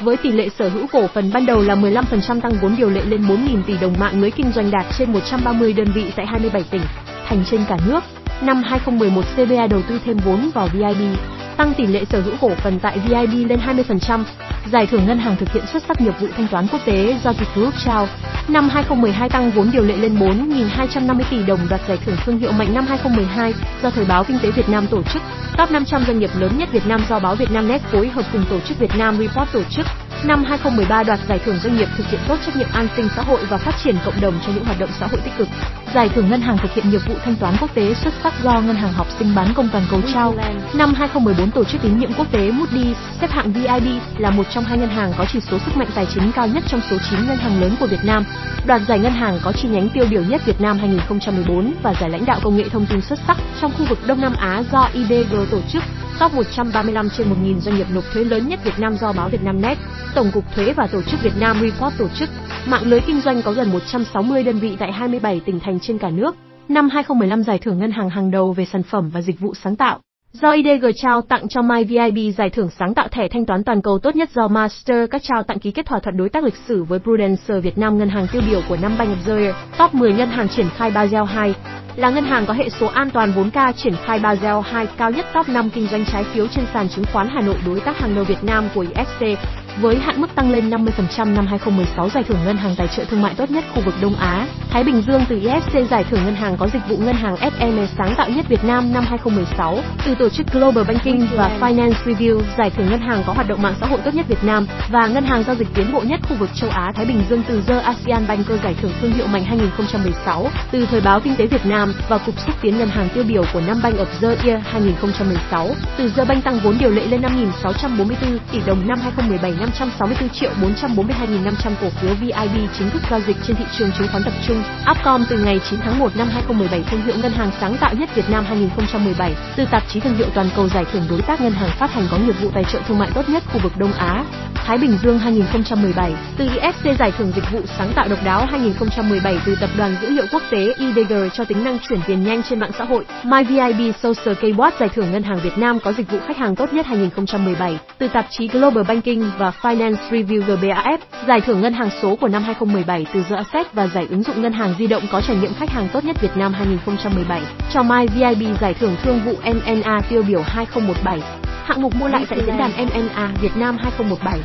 Với 0.00 0.16
tỷ 0.16 0.32
lệ 0.32 0.48
sở 0.58 0.68
hữu 0.68 0.86
cổ 0.92 1.06
phần 1.06 1.30
ban 1.34 1.46
đầu 1.46 1.62
là 1.62 1.74
15% 1.74 2.40
tăng 2.40 2.52
vốn 2.62 2.74
điều 2.78 2.90
lệ 2.90 3.02
lên 3.04 3.22
4.000 3.22 3.62
tỷ 3.66 3.74
đồng 3.80 3.94
mạng 3.98 4.20
lưới 4.20 4.30
kinh 4.30 4.52
doanh 4.54 4.70
đạt 4.70 4.86
trên 4.98 5.12
130 5.12 5.72
đơn 5.72 5.88
vị 5.94 6.12
tại 6.16 6.26
27 6.26 6.64
tỉnh, 6.70 6.82
thành 7.26 7.44
trên 7.50 7.60
cả 7.68 7.76
nước. 7.86 8.00
Năm 8.40 8.62
2011 8.62 9.22
CBA 9.36 9.66
đầu 9.66 9.82
tư 9.88 10.00
thêm 10.04 10.16
vốn 10.16 10.50
vào 10.54 10.68
VIB, 10.72 11.18
tăng 11.56 11.74
tỷ 11.74 11.86
lệ 11.86 12.04
sở 12.10 12.20
hữu 12.20 12.34
cổ 12.40 12.50
phần 12.54 12.78
tại 12.78 12.98
VIB 12.98 13.48
lên 13.48 13.60
20%. 13.66 14.24
Giải 14.72 14.86
thưởng 14.86 15.06
ngân 15.06 15.18
hàng 15.18 15.36
thực 15.36 15.52
hiện 15.52 15.66
xuất 15.66 15.82
sắc 15.88 16.00
nghiệp 16.00 16.14
vụ 16.20 16.26
thanh 16.36 16.48
toán 16.48 16.66
quốc 16.72 16.80
tế 16.84 17.18
do 17.24 17.32
Group 17.54 17.74
trao. 17.84 18.08
Năm 18.48 18.68
2012 18.68 19.28
tăng 19.28 19.50
vốn 19.50 19.70
điều 19.72 19.82
lệ 19.82 19.96
lên 19.96 20.18
4.250 20.18 21.22
tỷ 21.30 21.42
đồng 21.46 21.60
đoạt 21.70 21.80
giải 21.88 21.98
thưởng 22.04 22.16
thương 22.24 22.38
hiệu 22.38 22.52
mạnh 22.52 22.74
năm 22.74 22.86
2012 22.86 23.54
do 23.82 23.90
Thời 23.90 24.04
báo 24.04 24.24
Kinh 24.24 24.38
tế 24.42 24.50
Việt 24.50 24.68
Nam 24.68 24.86
tổ 24.86 25.02
chức. 25.02 25.22
Top 25.58 25.70
500 25.70 26.04
doanh 26.06 26.18
nghiệp 26.18 26.30
lớn 26.38 26.58
nhất 26.58 26.68
Việt 26.72 26.86
Nam 26.86 27.00
do 27.08 27.18
báo 27.18 27.34
Việt 27.34 27.50
Nam 27.50 27.68
Net 27.68 27.82
phối 27.92 28.08
hợp 28.08 28.24
cùng 28.32 28.44
tổ 28.50 28.60
chức 28.60 28.78
Việt 28.78 28.96
Nam 28.98 29.18
Report 29.18 29.52
tổ 29.52 29.62
chức. 29.70 29.86
Năm 30.24 30.44
2013 30.44 31.02
đoạt 31.02 31.20
giải 31.28 31.38
thưởng 31.44 31.58
doanh 31.62 31.76
nghiệp 31.76 31.88
thực 31.96 32.06
hiện 32.06 32.20
tốt 32.28 32.36
trách 32.46 32.56
nhiệm 32.56 32.68
an 32.72 32.88
sinh 32.96 33.08
xã 33.16 33.22
hội 33.22 33.40
và 33.50 33.58
phát 33.58 33.74
triển 33.84 33.96
cộng 34.04 34.20
đồng 34.20 34.34
cho 34.46 34.52
những 34.52 34.64
hoạt 34.64 34.80
động 34.80 34.90
xã 35.00 35.06
hội 35.06 35.20
tích 35.24 35.32
cực. 35.38 35.48
Giải 35.94 36.08
thưởng 36.08 36.30
ngân 36.30 36.40
hàng 36.40 36.58
thực 36.58 36.74
hiện 36.74 36.90
nghiệp 36.90 37.00
vụ 37.06 37.14
thanh 37.24 37.36
toán 37.36 37.54
quốc 37.60 37.74
tế 37.74 37.94
xuất 37.94 38.14
sắc 38.22 38.32
do 38.42 38.60
ngân 38.60 38.76
hàng 38.76 38.92
học 38.92 39.06
sinh 39.18 39.34
bán 39.34 39.54
công 39.54 39.68
toàn 39.72 39.84
cầu 39.90 40.00
trao. 40.12 40.34
Năm 40.74 40.94
2014 40.94 41.50
tổ 41.50 41.64
chức 41.64 41.82
tín 41.82 41.98
nhiệm 41.98 42.12
quốc 42.12 42.32
tế 42.32 42.50
Moody 42.50 42.94
xếp 43.20 43.30
hạng 43.30 43.52
VIB 43.52 43.88
là 44.18 44.30
một 44.30 44.46
trong 44.50 44.64
hai 44.64 44.78
ngân 44.78 44.88
hàng 44.88 45.12
có 45.18 45.24
chỉ 45.32 45.40
số 45.40 45.58
sức 45.58 45.76
mạnh 45.76 45.88
tài 45.94 46.06
chính 46.14 46.32
cao 46.32 46.46
nhất 46.46 46.64
trong 46.68 46.80
số 46.90 46.96
9 47.10 47.26
ngân 47.26 47.36
hàng 47.36 47.60
lớn 47.60 47.76
của 47.80 47.86
Việt 47.86 48.04
Nam. 48.04 48.24
Đoạt 48.66 48.82
giải 48.88 48.98
ngân 48.98 49.12
hàng 49.12 49.38
có 49.42 49.52
chi 49.52 49.68
nhánh 49.68 49.88
tiêu 49.88 50.04
biểu 50.10 50.22
nhất 50.22 50.46
Việt 50.46 50.60
Nam 50.60 50.78
2014 50.78 51.72
và 51.82 51.94
giải 52.00 52.10
lãnh 52.10 52.24
đạo 52.26 52.40
công 52.42 52.56
nghệ 52.56 52.68
thông 52.68 52.86
tin 52.86 53.00
xuất 53.00 53.18
sắc 53.26 53.36
trong 53.60 53.72
khu 53.78 53.84
vực 53.84 53.98
Đông 54.06 54.20
Nam 54.20 54.34
Á 54.34 54.62
do 54.72 54.88
IDG 54.92 55.36
tổ 55.50 55.60
chức. 55.72 55.82
Top 56.20 56.34
135 56.34 57.08
trên 57.10 57.28
1.000 57.44 57.60
doanh 57.60 57.76
nghiệp 57.76 57.86
nộp 57.90 58.04
thuế 58.12 58.24
lớn 58.24 58.48
nhất 58.48 58.60
Việt 58.64 58.78
Nam 58.78 58.96
do 58.96 59.12
báo 59.12 59.28
Việt 59.28 59.42
Nam 59.42 59.62
Net, 59.62 59.78
Tổng 60.14 60.30
cục 60.34 60.44
Thuế 60.54 60.72
và 60.72 60.86
Tổ 60.86 61.02
chức 61.02 61.22
Việt 61.22 61.32
Nam 61.40 61.60
Report 61.60 61.98
tổ 61.98 62.08
chức. 62.18 62.28
Mạng 62.66 62.82
lưới 62.84 63.00
kinh 63.00 63.20
doanh 63.20 63.42
có 63.42 63.52
gần 63.52 63.72
160 63.72 64.42
đơn 64.42 64.58
vị 64.58 64.76
tại 64.78 64.92
27 64.92 65.40
tỉnh 65.46 65.60
thành 65.60 65.80
trên 65.80 65.98
cả 65.98 66.10
nước. 66.10 66.36
Năm 66.68 66.88
2015 66.88 67.42
giải 67.42 67.58
thưởng 67.58 67.78
ngân 67.78 67.90
hàng 67.90 68.10
hàng 68.10 68.30
đầu 68.30 68.52
về 68.52 68.64
sản 68.64 68.82
phẩm 68.82 69.10
và 69.10 69.20
dịch 69.20 69.40
vụ 69.40 69.54
sáng 69.54 69.76
tạo. 69.76 70.00
Do 70.32 70.52
IDG 70.52 70.86
trao 70.96 71.22
tặng 71.22 71.48
cho 71.48 71.62
MyVIB 71.62 72.34
giải 72.36 72.50
thưởng 72.50 72.68
sáng 72.78 72.94
tạo 72.94 73.08
thẻ 73.08 73.28
thanh 73.28 73.46
toán 73.46 73.64
toàn 73.64 73.82
cầu 73.82 73.98
tốt 73.98 74.16
nhất 74.16 74.30
do 74.34 74.48
Master 74.48 75.10
các 75.10 75.22
trao 75.22 75.42
tặng 75.42 75.58
ký 75.58 75.70
kết 75.70 75.86
thỏa 75.86 75.98
thuận 75.98 76.16
đối 76.16 76.28
tác 76.28 76.44
lịch 76.44 76.56
sử 76.68 76.84
với 76.84 76.98
Prudential 76.98 77.60
Việt 77.60 77.78
Nam 77.78 77.98
ngân 77.98 78.08
hàng 78.08 78.26
tiêu 78.32 78.42
biểu 78.50 78.60
của 78.68 78.76
năm 78.82 78.98
Bank 78.98 79.10
of 79.10 79.26
the 79.26 79.42
Year, 79.42 79.54
top 79.78 79.94
10 79.94 80.12
ngân 80.12 80.28
hàng 80.28 80.48
triển 80.48 80.66
khai 80.76 80.90
Basel 80.90 81.24
2, 81.24 81.54
là 81.96 82.10
ngân 82.10 82.24
hàng 82.24 82.46
có 82.46 82.54
hệ 82.54 82.68
số 82.80 82.86
an 82.86 83.10
toàn 83.10 83.32
4K 83.32 83.72
triển 83.72 83.94
khai 84.04 84.18
Basel 84.18 84.56
2 84.64 84.86
cao 84.96 85.10
nhất 85.10 85.26
top 85.34 85.48
5 85.48 85.70
kinh 85.70 85.86
doanh 85.86 86.04
trái 86.12 86.24
phiếu 86.24 86.46
trên 86.46 86.64
sàn 86.74 86.88
chứng 86.88 87.04
khoán 87.12 87.28
Hà 87.28 87.40
Nội 87.40 87.56
đối 87.66 87.80
tác 87.80 87.98
hàng 87.98 88.14
đầu 88.14 88.24
Việt 88.24 88.44
Nam 88.44 88.68
của 88.74 88.84
IFC 88.84 89.36
với 89.80 89.96
hạn 89.96 90.20
mức 90.20 90.34
tăng 90.34 90.50
lên 90.50 90.70
50% 90.70 91.34
năm 91.34 91.46
2016 91.46 92.08
giải 92.08 92.24
thưởng 92.24 92.38
ngân 92.44 92.56
hàng 92.56 92.74
tài 92.78 92.88
trợ 92.88 93.04
thương 93.04 93.22
mại 93.22 93.34
tốt 93.34 93.50
nhất 93.50 93.64
khu 93.74 93.82
vực 93.84 93.94
Đông 94.02 94.14
Á. 94.14 94.46
Thái 94.70 94.84
Bình 94.84 95.02
Dương 95.06 95.24
từ 95.28 95.40
IFC 95.40 95.86
giải 95.86 96.04
thưởng 96.10 96.20
ngân 96.24 96.34
hàng 96.34 96.56
có 96.56 96.68
dịch 96.72 96.88
vụ 96.88 96.96
ngân 96.96 97.14
hàng 97.14 97.36
SME 97.36 97.86
sáng 97.98 98.14
tạo 98.16 98.28
nhất 98.28 98.48
Việt 98.48 98.64
Nam 98.64 98.92
năm 98.92 99.04
2016. 99.08 99.78
Từ 100.06 100.14
tổ 100.14 100.28
chức 100.28 100.46
Global 100.52 100.84
Banking 100.84 101.26
và 101.36 101.50
Finance 101.60 101.92
Review 102.04 102.40
giải 102.58 102.70
thưởng 102.70 102.90
ngân 102.90 103.00
hàng 103.00 103.22
có 103.26 103.32
hoạt 103.32 103.48
động 103.48 103.62
mạng 103.62 103.74
xã 103.80 103.86
hội 103.86 104.00
tốt 104.04 104.14
nhất 104.14 104.26
Việt 104.28 104.44
Nam 104.44 104.66
và 104.90 105.06
ngân 105.06 105.24
hàng 105.24 105.44
giao 105.46 105.56
dịch 105.56 105.68
tiến 105.74 105.92
bộ 105.92 106.00
nhất 106.00 106.20
khu 106.28 106.36
vực 106.36 106.50
châu 106.54 106.70
Á, 106.70 106.92
Thái 106.94 107.06
Bình 107.06 107.22
Dương 107.30 107.42
từ 107.48 107.62
The 107.66 107.80
ASEAN 107.80 108.26
Banker 108.28 108.62
giải 108.62 108.76
thưởng 108.82 108.92
thương 109.00 109.12
hiệu 109.12 109.26
mạnh 109.26 109.44
2016. 109.44 110.48
Từ 110.70 110.86
thời 110.90 111.00
báo 111.00 111.20
Kinh 111.20 111.36
tế 111.36 111.46
Việt 111.46 111.66
Nam 111.66 111.92
và 112.08 112.18
cục 112.18 112.34
xúc 112.46 112.54
tiến 112.60 112.78
ngân 112.78 112.88
hàng 112.88 113.08
tiêu 113.14 113.24
biểu 113.28 113.44
của 113.52 113.60
năm 113.60 113.80
Bank 113.82 113.96
of 113.96 114.06
the 114.20 114.48
Year 114.48 114.62
2016. 114.64 115.70
Từ 115.98 116.12
The 116.16 116.24
Bank 116.24 116.44
tăng 116.44 116.60
vốn 116.64 116.78
điều 116.78 116.90
lệ 116.90 117.06
lên 117.06 117.22
5.644 117.22 118.38
tỷ 118.52 118.60
đồng 118.66 118.88
năm 118.88 118.98
2017 119.02 119.52
564 119.66 120.28
triệu 120.28 120.50
442.500 120.50 121.72
cổ 121.80 121.90
phiếu 121.90 122.14
VIB 122.14 122.70
chính 122.78 122.90
thức 122.90 123.02
giao 123.10 123.20
dịch 123.26 123.36
trên 123.46 123.56
thị 123.56 123.64
trường 123.78 123.90
chứng 123.98 124.08
khoán 124.12 124.22
tập 124.24 124.32
trung. 124.46 124.62
Upcom 124.90 125.24
từ 125.28 125.38
ngày 125.38 125.60
9 125.70 125.80
tháng 125.80 125.98
1 125.98 126.16
năm 126.16 126.28
2017 126.28 126.82
thương 126.90 127.02
hiệu 127.02 127.14
ngân 127.22 127.32
hàng 127.32 127.50
sáng 127.60 127.76
tạo 127.80 127.94
nhất 127.94 128.14
Việt 128.14 128.30
Nam 128.30 128.44
2017. 128.44 129.34
Từ 129.56 129.64
tạp 129.70 129.82
chí 129.88 130.00
thương 130.00 130.16
hiệu 130.16 130.26
toàn 130.34 130.48
cầu 130.56 130.68
giải 130.68 130.84
thưởng 130.92 131.06
đối 131.10 131.22
tác 131.22 131.40
ngân 131.40 131.52
hàng 131.52 131.70
phát 131.78 131.92
hành 131.92 132.06
có 132.10 132.18
nghiệp 132.18 132.40
vụ 132.40 132.50
tài 132.54 132.64
trợ 132.64 132.80
thương 132.88 132.98
mại 132.98 133.10
tốt 133.14 133.28
nhất 133.28 133.42
khu 133.52 133.60
vực 133.62 133.72
Đông 133.76 133.92
Á. 133.92 134.24
Thái 134.54 134.78
Bình 134.78 134.98
Dương 135.02 135.18
2017. 135.18 136.14
Từ 136.36 136.46
IFC 136.46 136.96
giải 136.98 137.12
thưởng 137.18 137.32
dịch 137.34 137.44
vụ 137.52 137.60
sáng 137.78 137.92
tạo 137.94 138.08
độc 138.08 138.18
đáo 138.24 138.46
2017 138.46 139.38
từ 139.46 139.54
tập 139.60 139.70
đoàn 139.76 139.96
dữ 140.02 140.10
liệu 140.10 140.24
quốc 140.32 140.42
tế 140.50 140.74
IDG 140.78 141.14
cho 141.32 141.44
tính 141.44 141.64
năng 141.64 141.78
chuyển 141.88 142.00
tiền 142.06 142.24
nhanh 142.24 142.42
trên 142.42 142.60
mạng 142.60 142.70
xã 142.78 142.84
hội. 142.84 143.04
MyVIB 143.24 143.94
Social 144.02 144.34
Keyboard 144.34 144.76
giải 144.80 144.88
thưởng 144.88 145.12
ngân 145.12 145.22
hàng 145.22 145.40
Việt 145.42 145.58
Nam 145.58 145.78
có 145.80 145.92
dịch 145.92 146.10
vụ 146.10 146.18
khách 146.26 146.36
hàng 146.36 146.56
tốt 146.56 146.72
nhất 146.72 146.86
2017. 146.86 147.78
Từ 147.98 148.08
tạp 148.08 148.26
chí 148.30 148.48
Global 148.48 148.84
Banking 148.84 149.30
và 149.38 149.50
Finance 149.62 149.96
Review 150.10 150.42
GBAF, 150.42 150.98
giải 151.28 151.40
thưởng 151.40 151.60
ngân 151.60 151.72
hàng 151.72 151.90
số 152.02 152.16
của 152.16 152.28
năm 152.28 152.42
2017 152.42 153.06
từ 153.14 153.22
The 153.22 153.36
Asset 153.36 153.72
và 153.72 153.86
giải 153.86 154.06
ứng 154.10 154.22
dụng 154.22 154.42
ngân 154.42 154.52
hàng 154.52 154.74
di 154.78 154.86
động 154.86 155.02
có 155.12 155.20
trải 155.20 155.36
nghiệm 155.36 155.54
khách 155.54 155.70
hàng 155.70 155.88
tốt 155.92 156.04
nhất 156.04 156.16
Việt 156.20 156.36
Nam 156.36 156.52
2017. 156.52 157.42
Cho 157.72 157.82
MyVIB 157.82 158.60
giải 158.60 158.74
thưởng 158.74 158.96
thương 159.02 159.20
vụ 159.24 159.34
MNA 159.44 160.00
tiêu 160.08 160.22
biểu 160.22 160.42
2017. 160.42 161.20
Hạng 161.64 161.82
mục 161.82 161.94
mua 161.94 162.08
lại 162.08 162.26
tại 162.30 162.38
diễn 162.46 162.56
đàn 162.56 162.70
MNA 162.86 163.32
Việt 163.40 163.56
Nam 163.56 163.76
2017 163.82 164.40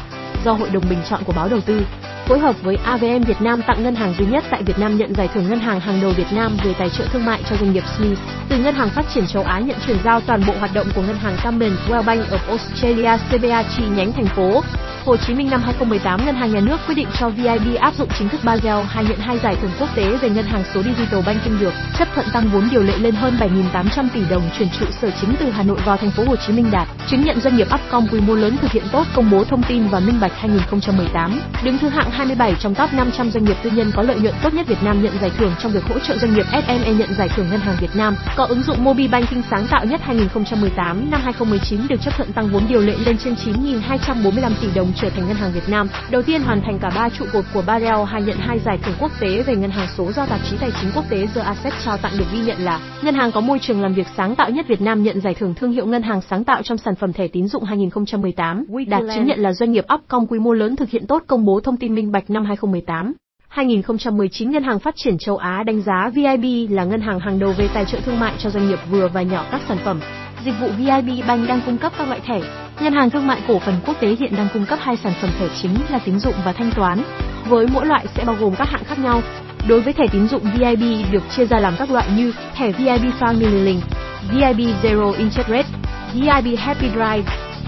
do 0.46 0.52
Hội 0.52 0.70
đồng 0.70 0.84
bình 0.90 1.00
chọn 1.10 1.24
của 1.24 1.34
báo 1.34 1.50
đầu 1.50 1.62
tư 1.62 1.82
phối 2.28 2.40
hợp 2.40 2.56
với 2.62 2.78
AVM 2.84 3.22
Việt 3.22 3.42
Nam 3.42 3.62
tặng 3.68 3.84
ngân 3.84 3.96
hàng 3.96 4.14
duy 4.18 4.26
nhất 4.26 4.44
tại 4.50 4.64
Việt 4.64 4.80
Nam 4.80 4.98
nhận 4.98 5.16
giải 5.16 5.30
thưởng 5.34 5.50
ngân 5.50 5.60
hàng 5.60 5.80
hàng 5.80 6.02
đầu 6.02 6.12
Việt 6.18 6.34
Nam 6.34 6.58
về 6.64 6.74
tài 6.80 6.90
trợ 6.90 7.06
thương 7.14 7.26
mại 7.26 7.44
cho 7.50 7.56
doanh 7.56 7.74
nghiệp 7.74 7.84
SME 7.98 8.16
Từ 8.50 8.58
ngân 8.58 8.76
hàng 8.76 8.90
phát 8.90 9.06
triển 9.14 9.28
châu 9.28 9.44
Á 9.44 9.60
nhận 9.60 9.78
chuyển 9.88 9.98
giao 10.04 10.22
toàn 10.22 10.44
bộ 10.48 10.54
hoạt 10.60 10.74
động 10.74 10.88
của 10.96 11.02
ngân 11.02 11.16
hàng 11.16 11.36
Commonwealth 11.44 12.04
Bank 12.04 12.22
of 12.30 12.48
Australia 12.48 13.18
CBA 13.32 13.64
chi 13.64 13.84
nhánh 13.96 14.12
thành 14.12 14.26
phố 14.26 14.62
Hồ 15.06 15.18
Chí 15.18 15.34
Minh 15.34 15.50
năm 15.50 15.62
2018 15.64 16.26
Ngân 16.26 16.36
hàng 16.36 16.52
Nhà 16.54 16.60
nước 16.60 16.78
quyết 16.88 16.96
định 16.96 17.08
cho 17.20 17.30
VIB 17.30 17.76
áp 17.80 17.94
dụng 17.98 18.10
chính 18.20 18.30
thức 18.30 18.42
Basel, 18.44 18.86
hai 18.88 19.04
nhận 19.04 19.20
hai 19.20 19.40
giải 19.40 19.56
thưởng 19.62 19.72
quốc 19.80 19.90
tế 19.96 20.18
về 20.18 20.30
ngân 20.30 20.46
hàng 20.46 20.64
số 20.74 20.84
Digital 20.84 21.22
Banking 21.26 21.60
được. 21.60 21.74
Chấp 22.00 22.08
thuận 22.16 22.26
tăng 22.34 22.50
vốn 22.54 22.68
điều 22.72 22.84
lệ 22.84 22.98
lên 22.98 23.16
hơn 23.16 23.38
7.800 23.74 24.08
tỷ 24.14 24.22
đồng 24.30 24.44
chuyển 24.58 24.70
trụ 24.80 24.86
sở 25.02 25.12
chính 25.22 25.36
từ 25.40 25.50
Hà 25.50 25.64
Nội 25.64 25.80
vào 25.86 25.98
thành 25.98 26.12
phố 26.12 26.24
Hồ 26.24 26.36
Chí 26.36 26.54
Minh 26.54 26.72
đạt. 26.72 26.88
Chứng 27.08 27.24
nhận 27.24 27.40
doanh 27.40 27.58
nghiệp 27.58 27.68
Upcom 27.76 28.08
quy 28.08 28.20
mô 28.20 28.36
lớn 28.36 28.58
thực 28.62 28.72
hiện 28.72 28.84
tốt 28.92 29.08
công 29.14 29.32
bố 29.32 29.44
thông 29.44 29.64
tin 29.64 29.88
và 29.88 30.00
minh 30.00 30.20
bạch 30.22 30.32
2018 30.38 31.40
đứng 31.64 31.78
thứ 31.78 31.90
hạng 31.90 32.12
27 32.12 32.56
trong 32.60 32.76
top 32.76 32.94
500 32.94 33.32
doanh 33.32 33.46
nghiệp 33.46 33.58
tư 33.64 33.70
nhân 33.70 33.92
có 33.96 34.02
lợi 34.02 34.20
nhuận 34.20 34.34
tốt 34.44 34.54
nhất 34.54 34.68
Việt 34.68 34.84
Nam 34.84 35.04
nhận 35.04 35.14
giải 35.22 35.32
thưởng 35.38 35.54
trong 35.64 35.72
việc 35.72 35.84
hỗ 35.84 36.00
trợ 36.00 36.18
doanh 36.18 36.34
nghiệp 36.34 36.46
SME 36.52 36.94
nhận 36.94 37.14
giải 37.18 37.30
thưởng 37.30 37.48
Ngân 37.52 37.60
hàng 37.60 37.76
Việt 37.80 37.96
Nam. 37.96 38.16
Có 38.36 38.46
ứng 38.46 38.64
dụng 38.64 38.84
Mobile 38.84 39.08
Banking 39.08 39.42
sáng 39.50 39.68
tạo 39.68 39.86
nhất 39.86 40.02
2018 40.04 41.12
năm 41.12 41.22
2019 41.24 41.88
được 41.88 42.02
chấp 42.02 42.18
thuận 42.18 42.34
tăng 42.34 42.48
vốn 42.48 42.64
điều 42.70 42.82
lệ 42.82 42.96
lên 43.06 43.18
trên 43.18 43.34
9.245 43.34 44.52
tỷ 44.62 44.68
đồng 44.76 44.91
trở 44.96 45.10
thành 45.10 45.28
ngân 45.28 45.36
hàng 45.36 45.52
Việt 45.54 45.70
Nam 45.70 45.90
đầu 46.12 46.22
tiên 46.22 46.42
hoàn 46.42 46.62
thành 46.62 46.80
cả 46.80 46.92
ba 46.96 47.10
trụ 47.10 47.26
cột 47.34 47.46
của 47.54 47.64
Barel, 47.68 48.06
hai 48.08 48.22
nhận 48.22 48.38
hai 48.38 48.60
giải 48.60 48.78
thưởng 48.84 48.96
quốc 49.00 49.12
tế 49.20 49.44
về 49.44 49.56
ngân 49.56 49.72
hàng 49.72 49.88
số 49.98 50.12
do 50.12 50.26
tạp 50.26 50.40
chí 50.50 50.58
tài 50.58 50.72
chính 50.82 50.92
quốc 50.96 51.06
tế 51.10 51.28
The 51.36 51.42
Asset 51.42 51.74
trao 51.86 51.98
tặng 51.98 52.14
được 52.18 52.26
ghi 52.34 52.40
nhận 52.40 52.58
là 52.60 52.80
ngân 53.02 53.16
hàng 53.16 53.32
có 53.32 53.42
môi 53.42 53.60
trường 53.60 53.82
làm 53.82 53.94
việc 53.94 54.08
sáng 54.18 54.36
tạo 54.36 54.50
nhất 54.50 54.68
Việt 54.68 54.82
Nam 54.82 55.04
nhận 55.04 55.22
giải 55.22 55.34
thưởng 55.34 55.54
thương 55.54 55.72
hiệu 55.72 55.86
ngân 55.86 56.04
hàng 56.04 56.22
sáng 56.30 56.44
tạo 56.44 56.64
trong 56.64 56.78
sản 56.78 56.96
phẩm 56.96 57.14
thẻ 57.14 57.28
tín 57.28 57.48
dụng 57.48 57.64
2018 57.64 58.66
đạt 58.88 59.04
chứng 59.16 59.26
nhận 59.26 59.40
là 59.40 59.54
doanh 59.54 59.72
nghiệp 59.72 59.86
Upcom 59.94 60.28
quy 60.28 60.40
mô 60.40 60.54
lớn 60.54 60.76
thực 60.76 60.90
hiện 60.90 61.08
tốt 61.08 61.24
công 61.28 61.46
bố 61.46 61.60
thông 61.60 61.78
tin 61.78 61.96
minh 61.96 62.12
bạch 62.12 62.30
năm 62.30 62.46
2018 62.46 63.14
2019 63.52 64.52
Ngân 64.52 64.64
hàng 64.64 64.80
Phát 64.80 64.96
triển 64.98 65.18
châu 65.18 65.38
Á 65.38 65.64
đánh 65.64 65.82
giá 65.82 66.12
VIB 66.14 66.72
là 66.72 66.84
ngân 66.84 67.02
hàng 67.02 67.20
hàng 67.20 67.40
đầu 67.40 67.54
về 67.58 67.70
tài 67.74 67.86
trợ 67.86 68.00
thương 68.06 68.20
mại 68.20 68.34
cho 68.40 68.50
doanh 68.50 68.70
nghiệp 68.70 68.80
vừa 68.90 69.08
và 69.08 69.22
nhỏ 69.22 69.46
các 69.52 69.62
sản 69.68 69.78
phẩm. 69.86 70.21
Dịch 70.46 70.60
vụ 70.60 70.68
VIB 70.68 71.28
Bank 71.28 71.48
đang 71.48 71.62
cung 71.66 71.78
cấp 71.78 71.94
các 71.98 72.08
loại 72.08 72.20
thẻ. 72.20 72.40
Ngân 72.80 72.94
hàng 72.94 73.10
Thương 73.10 73.28
mại 73.28 73.42
Cổ 73.48 73.60
phần 73.60 73.76
Quốc 73.86 73.98
tế 74.00 74.16
hiện 74.20 74.36
đang 74.38 74.48
cung 74.54 74.66
cấp 74.66 74.80
hai 74.82 74.98
sản 74.98 75.14
phẩm 75.22 75.32
thẻ 75.40 75.48
chính 75.62 75.76
là 75.90 76.00
tín 76.06 76.20
dụng 76.20 76.34
và 76.46 76.54
thanh 76.54 76.72
toán. 76.72 77.04
Với 77.46 77.68
mỗi 77.74 77.86
loại 77.86 78.06
sẽ 78.16 78.26
bao 78.26 78.36
gồm 78.40 78.56
các 78.56 78.70
hạng 78.70 78.84
khác 78.84 79.00
nhau. 79.00 79.22
Đối 79.68 79.82
với 79.82 79.94
thẻ 79.94 80.04
tín 80.12 80.28
dụng 80.28 80.44
VIB 80.44 81.12
được 81.12 81.24
chia 81.36 81.46
ra 81.46 81.60
làm 81.60 81.76
các 81.78 81.92
loại 81.92 82.08
như 82.18 82.34
thẻ 82.56 82.72
VIB 82.72 83.06
Family 83.20 83.64
Link, 83.64 83.84
VIB 84.32 84.60
Zero 84.84 85.12
Interest 85.12 85.50
Rate, 85.50 85.70
VIB 86.14 86.60
Happy 86.60 86.90
Drive, 86.90 87.24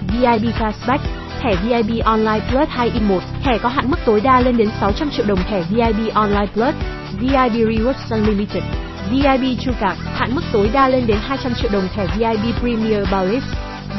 VIB 0.08 0.54
Cashback, 0.58 1.02
thẻ 1.40 1.56
VIB 1.56 2.04
Online 2.04 2.40
Plus 2.50 2.68
2 2.68 2.90
in 2.94 3.04
1, 3.08 3.20
thẻ 3.44 3.58
có 3.58 3.68
hạn 3.68 3.90
mức 3.90 3.98
tối 4.04 4.20
đa 4.20 4.40
lên 4.40 4.56
đến 4.56 4.68
600 4.80 5.10
triệu 5.10 5.26
đồng 5.26 5.38
thẻ 5.50 5.62
VIB 5.70 6.14
Online 6.14 6.46
Plus, 6.54 6.74
VIB 7.20 7.54
Rewards 7.54 8.10
Unlimited, 8.10 8.62
VIB 9.10 9.60
Chu 9.60 9.72
Cạc, 9.80 9.96
hạn 10.14 10.34
mức 10.34 10.42
tối 10.52 10.70
đa 10.72 10.88
lên 10.88 11.06
đến 11.06 11.16
200 11.20 11.54
triệu 11.54 11.70
đồng 11.70 11.88
thẻ 11.96 12.06
VIB 12.06 12.58
Premier 12.60 13.10
Balance, 13.10 13.46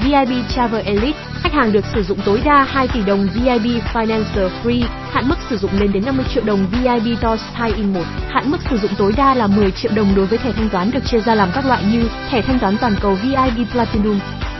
VIB 0.04 0.32
Travel 0.50 0.86
Elite, 0.86 1.20
khách 1.42 1.54
hàng 1.54 1.72
được 1.72 1.86
sử 1.94 2.04
dụng 2.04 2.18
tối 2.26 2.42
đa 2.46 2.64
2 2.64 2.88
tỷ 2.88 3.04
đồng 3.04 3.28
VIB 3.34 3.66
Financial 3.94 4.50
Free, 4.64 4.84
hạn 5.12 5.30
mức 5.30 5.36
sử 5.50 5.58
dụng 5.58 5.72
lên 5.80 5.92
đến 5.92 6.06
50 6.06 6.26
triệu 6.34 6.44
đồng 6.44 6.68
VIB 6.72 7.22
Toss 7.22 7.44
2 7.54 7.72
in 7.72 7.94
1, 7.94 8.02
hạn 8.30 8.52
mức 8.52 8.58
sử 8.70 8.78
dụng 8.78 8.92
tối 8.98 9.14
đa 9.18 9.34
là 9.34 9.48
10 9.48 9.72
triệu 9.72 9.92
đồng 9.96 10.16
đối 10.16 10.26
với 10.26 10.38
thẻ 10.38 10.52
thanh 10.52 10.70
toán 10.70 10.92
được 10.92 11.06
chia 11.06 11.20
ra 11.20 11.36
làm 11.36 11.50
các 11.56 11.66
loại 11.66 11.84
như 11.92 12.10
thẻ 12.30 12.42
thanh 12.42 12.60
toán 12.60 12.78
toàn 12.82 12.96
cầu 13.02 13.18
VIB 13.24 13.72
Platinum, 13.72 14.20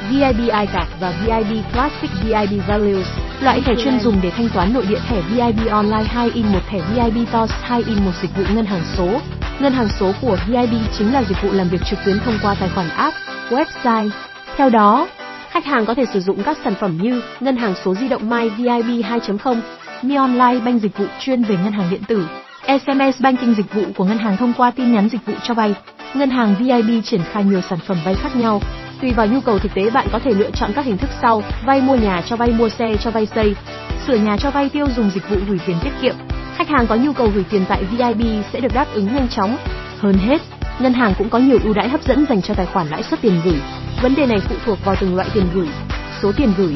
VIB 0.10 0.40
iCard 0.40 0.90
và 1.00 1.14
VIB 1.26 1.58
Classic 1.74 2.12
VIB 2.24 2.62
Values. 2.68 3.08
Loại 3.42 3.62
thẻ 3.62 3.74
chuyên 3.84 4.00
dùng 4.00 4.20
để 4.24 4.32
thanh 4.32 4.50
toán 4.50 4.74
nội 4.74 4.86
địa 4.90 5.00
thẻ 5.10 5.22
VIB 5.22 5.68
Online 5.72 6.04
2 6.04 6.30
in 6.34 6.46
1 6.48 6.60
thẻ 6.70 6.80
VIB 6.80 7.18
Tours 7.32 7.54
2 7.62 7.84
in 7.88 8.06
1 8.06 8.12
dịch 8.22 8.38
vụ 8.38 8.44
ngân 8.56 8.66
hàng 8.66 8.82
số. 8.98 9.20
Ngân 9.60 9.74
hàng 9.74 9.88
số 10.00 10.12
của 10.22 10.38
VIB 10.48 10.74
chính 10.98 11.14
là 11.14 11.24
dịch 11.24 11.42
vụ 11.42 11.52
làm 11.52 11.70
việc 11.70 11.82
trực 11.86 12.00
tuyến 12.06 12.20
thông 12.20 12.38
qua 12.42 12.56
tài 12.60 12.70
khoản 12.70 12.90
app, 12.90 13.18
website. 13.50 14.10
Theo 14.58 14.70
đó, 14.70 15.08
khách 15.50 15.66
hàng 15.66 15.86
có 15.86 15.94
thể 15.94 16.06
sử 16.14 16.20
dụng 16.20 16.44
các 16.44 16.58
sản 16.64 16.74
phẩm 16.80 16.98
như 17.02 17.22
ngân 17.40 17.58
hàng 17.58 17.74
số 17.86 17.96
di 17.96 18.08
động 18.08 18.30
My 18.30 18.50
VIB 18.50 19.06
2.0, 19.06 19.62
Mi 20.02 20.16
Online 20.16 20.60
Bank 20.66 20.82
dịch 20.82 20.98
vụ 20.98 21.06
chuyên 21.20 21.44
về 21.44 21.56
ngân 21.64 21.74
hàng 21.74 21.90
điện 21.90 22.02
tử, 22.08 22.28
SMS 22.68 23.22
Banking 23.22 23.54
dịch 23.54 23.74
vụ 23.74 23.84
của 23.96 24.04
ngân 24.04 24.18
hàng 24.18 24.38
thông 24.38 24.54
qua 24.58 24.72
tin 24.72 24.94
nhắn 24.94 25.10
dịch 25.10 25.26
vụ 25.26 25.34
cho 25.44 25.54
vay. 25.54 25.76
Ngân 26.14 26.30
hàng 26.30 26.56
VIB 26.60 27.06
triển 27.06 27.22
khai 27.32 27.44
nhiều 27.44 27.62
sản 27.62 27.80
phẩm 27.88 27.98
vay 28.06 28.16
khác 28.16 28.36
nhau, 28.36 28.62
Tùy 29.02 29.12
vào 29.12 29.28
nhu 29.28 29.42
cầu 29.42 29.60
thực 29.60 29.74
tế 29.76 29.90
bạn 29.90 30.08
có 30.12 30.20
thể 30.20 30.32
lựa 30.32 30.52
chọn 30.52 30.72
các 30.76 30.86
hình 30.86 30.98
thức 30.98 31.10
sau: 31.22 31.42
vay 31.66 31.82
mua 31.82 31.96
nhà 31.96 32.22
cho 32.26 32.36
vay 32.36 32.50
mua 32.50 32.70
xe 32.70 32.96
cho 33.04 33.12
vay 33.12 33.26
xây, 33.26 33.56
sửa 34.08 34.16
nhà 34.16 34.38
cho 34.38 34.52
vay 34.52 34.70
tiêu 34.70 34.88
dùng 34.96 35.10
dịch 35.10 35.30
vụ 35.30 35.38
gửi 35.48 35.60
tiền 35.68 35.78
tiết 35.84 35.92
kiệm. 36.02 36.35
Khách 36.58 36.70
hàng 36.70 36.88
có 36.88 36.96
nhu 36.96 37.14
cầu 37.14 37.32
gửi 37.36 37.46
tiền 37.50 37.66
tại 37.70 37.84
VIB 37.84 38.22
sẽ 38.54 38.60
được 38.60 38.74
đáp 38.74 38.86
ứng 38.94 39.16
nhanh 39.16 39.28
chóng. 39.30 39.58
Hơn 40.00 40.14
hết, 40.14 40.42
ngân 40.80 40.94
hàng 40.94 41.14
cũng 41.18 41.30
có 41.30 41.40
nhiều 41.40 41.60
ưu 41.64 41.74
đãi 41.74 41.90
hấp 41.90 42.04
dẫn 42.04 42.26
dành 42.30 42.42
cho 42.42 42.54
tài 42.54 42.66
khoản 42.66 42.88
lãi 42.88 43.04
suất 43.04 43.22
tiền 43.22 43.42
gửi. 43.46 43.62
Vấn 44.02 44.16
đề 44.16 44.26
này 44.26 44.40
phụ 44.50 44.56
thuộc 44.66 44.86
vào 44.86 44.96
từng 45.00 45.16
loại 45.16 45.30
tiền 45.34 45.46
gửi, 45.54 45.68
số 46.22 46.32
tiền 46.38 46.54
gửi, 46.58 46.76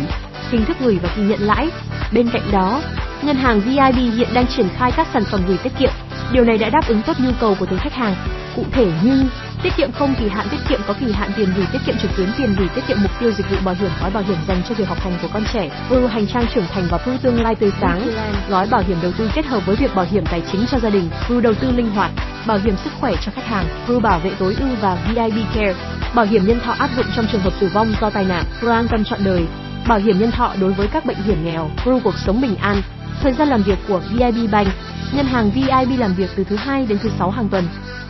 hình 0.50 0.66
thức 0.66 0.78
gửi 0.80 1.00
và 1.04 1.10
kỳ 1.16 1.22
nhận 1.22 1.40
lãi. 1.40 1.70
Bên 2.14 2.30
cạnh 2.30 2.52
đó, 2.52 2.82
ngân 3.22 3.36
hàng 3.36 3.60
VIB 3.60 4.16
hiện 4.16 4.28
đang 4.34 4.48
triển 4.48 4.68
khai 4.78 4.92
các 4.92 5.08
sản 5.14 5.24
phẩm 5.32 5.42
gửi 5.48 5.58
tiết 5.58 5.74
kiệm. 5.80 5.92
Điều 6.32 6.44
này 6.44 6.58
đã 6.58 6.70
đáp 6.70 6.88
ứng 6.88 7.02
tốt 7.02 7.14
nhu 7.20 7.32
cầu 7.40 7.56
của 7.60 7.66
từng 7.66 7.80
khách 7.80 7.94
hàng. 7.94 8.16
Cụ 8.56 8.66
thể 8.72 8.92
như 9.04 9.24
Tiết 9.64 9.74
kiệm 9.78 9.92
không 9.92 10.16
kỳ 10.20 10.30
hạn 10.30 10.48
tiết 10.52 10.58
kiệm 10.70 10.80
có 10.88 10.94
kỳ 11.00 11.12
hạn 11.12 11.32
tiền 11.38 11.54
gửi 11.56 11.66
tiết 11.72 11.80
kiệm 11.86 11.96
trực 12.02 12.12
tuyến 12.18 12.30
tiền 12.38 12.56
gửi 12.60 12.68
tiết 12.76 12.82
kiệm 12.88 12.98
mục 13.02 13.12
tiêu 13.20 13.32
dịch 13.32 13.50
vụ 13.50 13.58
bảo 13.66 13.76
hiểm 13.80 13.92
gói 14.02 14.12
bảo 14.12 14.24
hiểm 14.24 14.38
dành 14.48 14.62
cho 14.70 14.76
việc 14.76 14.88
học 14.88 15.00
hành 15.02 15.14
của 15.22 15.28
con 15.34 15.44
trẻ, 15.54 15.70
Pro 15.88 16.08
hành 16.08 16.28
trang 16.28 16.46
trưởng 16.54 16.66
thành 16.74 16.88
và 16.90 16.98
Pro 16.98 17.12
tương 17.22 17.42
lai 17.42 17.56
tươi 17.56 17.72
sáng, 17.82 18.10
gói 18.50 18.68
bảo 18.68 18.82
hiểm 18.88 18.98
đầu 19.02 19.12
tư 19.18 19.30
kết 19.36 19.46
hợp 19.46 19.66
với 19.66 19.76
việc 19.76 19.96
bảo 19.96 20.06
hiểm 20.12 20.26
tài 20.26 20.42
chính 20.52 20.66
cho 20.72 20.80
gia 20.80 20.90
đình, 20.90 21.10
Pro 21.28 21.40
đầu 21.42 21.54
tư 21.54 21.72
linh 21.72 21.90
hoạt, 21.90 22.12
bảo 22.48 22.58
hiểm 22.58 22.76
sức 22.84 22.94
khỏe 23.00 23.14
cho 23.26 23.32
khách 23.36 23.46
hàng, 23.46 23.66
Pro 23.86 24.00
bảo 24.00 24.20
vệ 24.20 24.32
tối 24.40 24.56
ưu 24.60 24.70
và 24.82 24.98
VIB 25.08 25.38
Care, 25.56 25.76
bảo 26.16 26.26
hiểm 26.26 26.48
nhân 26.48 26.60
thọ 26.60 26.72
áp 26.72 26.90
dụng 26.96 27.06
trong 27.16 27.26
trường 27.32 27.42
hợp 27.42 27.54
tử 27.60 27.70
vong 27.74 27.94
do 28.02 28.10
tai 28.10 28.26
nạn, 28.26 28.44
Pro 28.60 28.72
an 28.72 28.88
tâm 28.88 29.04
chọn 29.04 29.20
đời, 29.24 29.46
bảo 29.88 30.00
hiểm 30.00 30.20
nhân 30.20 30.32
thọ 30.32 30.54
đối 30.62 30.74
với 30.74 30.88
các 30.88 31.06
bệnh 31.06 31.18
hiểm 31.24 31.46
nghèo, 31.46 31.70
Pro 31.84 32.00
cuộc 32.04 32.16
sống 32.26 32.42
bình 32.42 32.56
an, 32.56 32.82
thời 33.22 33.34
gian 33.34 33.48
làm 33.48 33.64
việc 33.64 33.80
của 33.88 34.02
VIB 34.12 34.52
Bank, 34.52 34.68
ngân 35.16 35.26
hàng 35.26 35.52
VIB 35.52 36.00
làm 36.00 36.14
việc 36.16 36.30
từ 36.36 36.44
thứ 36.44 36.56
hai 36.56 36.86
đến 36.86 36.98
thứ 37.02 37.10
sáu 37.20 37.30
hàng 37.30 37.50
tuần 37.50 37.64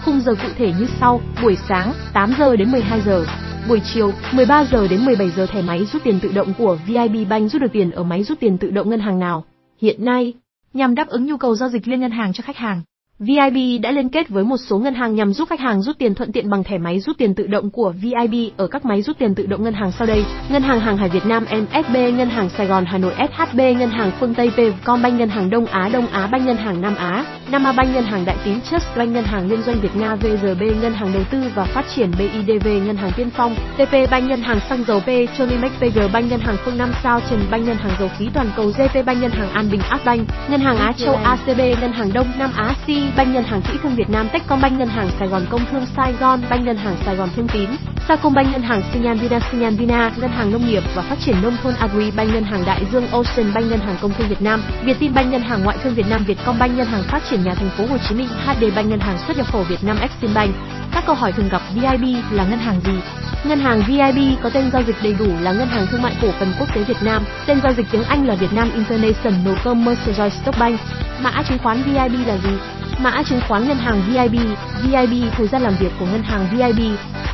Khung 0.05 0.21
giờ 0.21 0.35
cụ 0.35 0.47
thể 0.57 0.73
như 0.79 0.87
sau: 0.99 1.21
buổi 1.41 1.57
sáng 1.69 1.93
8 2.13 2.33
giờ 2.39 2.55
đến 2.55 2.71
12 2.71 3.01
giờ, 3.01 3.25
buổi 3.69 3.81
chiều 3.93 4.11
13 4.31 4.65
giờ 4.71 4.87
đến 4.87 5.05
17 5.05 5.29
giờ 5.29 5.45
thẻ 5.45 5.61
máy 5.61 5.85
rút 5.85 6.03
tiền 6.03 6.19
tự 6.19 6.31
động 6.31 6.53
của 6.57 6.77
VIB 6.87 7.29
Bank 7.29 7.51
rút 7.51 7.61
được 7.61 7.71
tiền 7.73 7.91
ở 7.91 8.03
máy 8.03 8.23
rút 8.23 8.39
tiền 8.39 8.57
tự 8.57 8.71
động 8.71 8.89
ngân 8.89 8.99
hàng 8.99 9.19
nào. 9.19 9.45
Hiện 9.81 10.05
nay, 10.05 10.33
nhằm 10.73 10.95
đáp 10.95 11.07
ứng 11.07 11.25
nhu 11.25 11.37
cầu 11.37 11.55
giao 11.55 11.69
dịch 11.69 11.87
liên 11.87 11.99
ngân 11.99 12.11
hàng 12.11 12.33
cho 12.33 12.41
khách 12.41 12.57
hàng, 12.57 12.81
VIB 13.19 13.81
đã 13.81 13.91
liên 13.91 14.09
kết 14.09 14.29
với 14.29 14.43
một 14.43 14.57
số 14.57 14.79
ngân 14.79 14.93
hàng 14.93 15.15
nhằm 15.15 15.33
giúp 15.33 15.49
khách 15.49 15.59
hàng 15.59 15.81
rút 15.81 15.97
tiền 15.97 16.15
thuận 16.15 16.31
tiện 16.31 16.49
bằng 16.49 16.63
thẻ 16.63 16.77
máy 16.77 16.99
rút 16.99 17.17
tiền 17.17 17.35
tự 17.35 17.47
động 17.47 17.69
của 17.69 17.93
VIB 18.01 18.33
ở 18.57 18.67
các 18.67 18.85
máy 18.85 19.01
rút 19.01 19.17
tiền 19.19 19.35
tự 19.35 19.45
động 19.45 19.63
ngân 19.63 19.73
hàng 19.73 19.91
sau 19.91 20.07
đây: 20.07 20.23
Ngân 20.49 20.61
hàng 20.61 20.79
Hàng 20.79 20.97
hải 20.97 21.09
Việt 21.09 21.25
Nam 21.25 21.45
MSB, 21.45 21.95
Ngân 21.95 22.29
hàng 22.29 22.49
Sài 22.49 22.67
Gòn 22.67 22.85
Hà 22.85 22.97
Nội 22.97 23.13
SHB, 23.17 23.57
Ngân 23.57 23.89
hàng 23.89 24.11
Phương 24.19 24.33
Tây 24.33 24.51
Pvcombank, 24.51 25.19
Ngân 25.19 25.29
hàng 25.29 25.49
Đông 25.49 25.65
Á 25.65 25.89
Đông 25.93 26.07
Á 26.07 26.27
Bank, 26.27 26.45
Ngân 26.45 26.57
hàng 26.57 26.81
Nam 26.81 26.95
Á, 26.95 27.25
Nam 27.51 27.63
Á 27.63 27.83
Ngân 27.93 28.03
hàng 28.03 28.25
Đại 28.25 28.35
Tín 28.45 28.61
Trust 28.71 28.85
Bank, 28.97 29.11
Ngân 29.11 29.23
hàng 29.23 29.49
Liên 29.49 29.61
doanh 29.61 29.79
Việt 29.81 29.95
Nga 29.95 30.15
VGB, 30.15 30.61
Ngân 30.81 30.93
hàng 30.93 31.13
Đầu 31.13 31.23
tư 31.31 31.43
và 31.55 31.63
Phát 31.63 31.85
triển 31.95 32.11
BIDV, 32.19 32.67
Ngân 32.67 32.97
hàng 32.97 33.11
Tiên 33.17 33.29
Phong, 33.29 33.55
TP 33.77 34.11
Bank, 34.11 34.29
Ngân 34.29 34.41
hàng 34.41 34.59
Xăng 34.69 34.83
dầu 34.87 34.99
P, 34.99 35.37
Tronimex 35.37 35.71
PG 35.79 35.99
Bank, 36.13 36.29
Ngân 36.29 36.39
hàng 36.39 36.57
Phương 36.65 36.77
Nam 36.77 36.91
Sao 37.03 37.19
Trần 37.29 37.39
Bank, 37.51 37.65
Ngân 37.65 37.77
hàng 37.77 37.93
Dầu 37.99 38.09
khí 38.17 38.29
Toàn 38.33 38.51
cầu 38.55 38.67
GP 38.67 39.05
Bank, 39.05 39.21
Ngân 39.21 39.31
hàng 39.31 39.49
An 39.49 39.69
Bình 39.71 39.81
Bank, 40.05 40.27
Ngân 40.49 40.61
hàng 40.61 40.77
Á 40.77 40.91
Châu 40.97 41.15
ACB, 41.15 41.59
Ngân 41.81 41.91
hàng 41.91 42.13
Đông 42.13 42.27
Nam 42.39 42.51
Á 42.55 42.75
C 42.87 43.08
Banh 43.17 43.33
Ngân 43.33 43.43
hàng 43.43 43.61
Kỹ 43.61 43.73
thương 43.83 43.95
Việt 43.95 44.09
Nam 44.09 44.29
Techcombank 44.29 44.79
Ngân 44.79 44.87
hàng 44.87 45.09
Sài 45.19 45.27
Gòn 45.27 45.45
Công 45.49 45.65
thương 45.71 45.85
Sài 45.97 46.13
Gòn 46.13 46.41
Banh 46.49 46.65
Ngân 46.65 46.77
hàng 46.77 46.95
Sài 47.05 47.15
Gòn 47.15 47.29
Thương 47.35 47.47
Tín, 47.47 47.69
Sacombank 48.07 48.51
Ngân 48.51 48.61
hàng 48.61 48.81
Sinhan 48.93 49.17
Vina 49.17 49.39
Sinhan 49.51 49.75
Vina, 49.75 50.11
Ngân 50.17 50.31
hàng 50.31 50.51
Nông 50.51 50.67
nghiệp 50.67 50.83
và 50.95 51.01
Phát 51.01 51.15
triển 51.25 51.41
nông 51.41 51.57
thôn 51.63 51.73
Agribank 51.79 52.33
Ngân 52.33 52.43
hàng 52.43 52.63
Đại 52.65 52.85
Dương 52.91 53.07
Ocean 53.11 53.53
Banh 53.53 53.69
Ngân 53.69 53.79
hàng 53.79 53.95
Công 54.01 54.11
thương 54.17 54.27
Việt 54.27 54.41
Nam, 54.41 54.61
Vietinbank 54.83 55.31
Ngân 55.31 55.41
hàng 55.41 55.63
Ngoại 55.63 55.77
thương 55.83 55.93
Việt 55.93 56.05
Nam 56.09 56.23
Vietcombank 56.27 56.77
Ngân 56.77 56.87
hàng 56.87 57.03
Phát 57.03 57.23
triển 57.29 57.43
nhà 57.43 57.53
thành 57.53 57.69
phố 57.77 57.85
Hồ 57.85 57.97
Chí 58.09 58.15
Minh, 58.15 58.27
HDBank, 58.45 58.89
Ngân 58.89 58.99
hàng 58.99 59.17
xuất 59.27 59.37
nhập 59.37 59.51
khẩu 59.51 59.63
Việt 59.63 59.83
Nam 59.83 59.97
Eximbank. 59.99 60.55
Các 60.91 61.03
câu 61.05 61.15
hỏi 61.15 61.31
thường 61.31 61.49
gặp 61.49 61.61
VIB 61.75 62.15
là 62.31 62.45
ngân 62.45 62.59
hàng 62.59 62.79
gì? 62.85 62.99
Ngân 63.43 63.59
hàng 63.59 63.81
VIB 63.87 64.43
có 64.43 64.49
tên 64.49 64.71
giao 64.73 64.81
dịch 64.83 64.95
đầy 65.03 65.15
đủ 65.19 65.27
là 65.41 65.51
Ngân 65.51 65.67
hàng 65.67 65.87
Thương 65.87 66.01
mại 66.01 66.15
Cổ 66.21 66.27
phần 66.39 66.53
Quốc 66.59 66.75
tế 66.75 66.83
Việt 66.83 67.03
Nam, 67.03 67.23
tên 67.45 67.59
giao 67.63 67.73
dịch 67.73 67.85
tiếng 67.91 68.03
Anh 68.03 68.27
là 68.27 68.35
Việt 68.35 68.53
Nam 68.53 68.71
International 68.75 69.53
Commercial 69.63 70.29
Stock 70.29 70.59
Bank. 70.59 70.79
Mã 71.21 71.43
chứng 71.49 71.57
khoán 71.57 71.83
VIB 71.83 72.27
là 72.27 72.37
gì? 72.37 72.78
Mã 72.97 73.23
chứng 73.29 73.41
khoán 73.47 73.67
ngân 73.67 73.77
hàng 73.77 74.01
VIB, 74.07 74.35
VIB 74.83 75.33
thời 75.37 75.47
gian 75.47 75.61
làm 75.61 75.73
việc 75.79 75.91
của 75.99 76.05
ngân 76.05 76.23
hàng 76.23 76.47
VIB. 76.51 76.79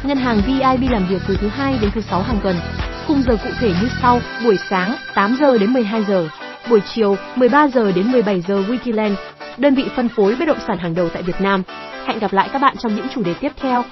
Ngân 0.03 0.17
hàng 0.17 0.41
VIB 0.47 0.91
làm 0.91 1.07
việc 1.07 1.21
từ 1.27 1.37
thứ 1.41 1.47
hai 1.47 1.77
đến 1.81 1.91
thứ 1.95 2.01
sáu 2.01 2.21
hàng 2.21 2.39
tuần. 2.43 2.55
Khung 3.07 3.21
giờ 3.21 3.37
cụ 3.43 3.49
thể 3.59 3.67
như 3.81 3.89
sau: 4.01 4.21
buổi 4.43 4.57
sáng 4.69 4.95
8 5.15 5.37
giờ 5.39 5.57
đến 5.57 5.73
12 5.73 6.03
giờ, 6.03 6.27
buổi 6.69 6.79
chiều 6.95 7.17
13 7.35 7.67
giờ 7.67 7.91
đến 7.91 8.11
17 8.11 8.41
giờ 8.41 8.63
Wikiland, 8.67 9.15
đơn 9.57 9.75
vị 9.75 9.85
phân 9.95 10.09
phối 10.09 10.35
bất 10.35 10.45
động 10.45 10.59
sản 10.67 10.77
hàng 10.77 10.95
đầu 10.95 11.09
tại 11.09 11.23
Việt 11.23 11.41
Nam. 11.41 11.63
Hẹn 12.05 12.19
gặp 12.19 12.33
lại 12.33 12.49
các 12.53 12.61
bạn 12.61 12.77
trong 12.77 12.95
những 12.95 13.07
chủ 13.15 13.23
đề 13.23 13.33
tiếp 13.33 13.51
theo. 13.61 13.83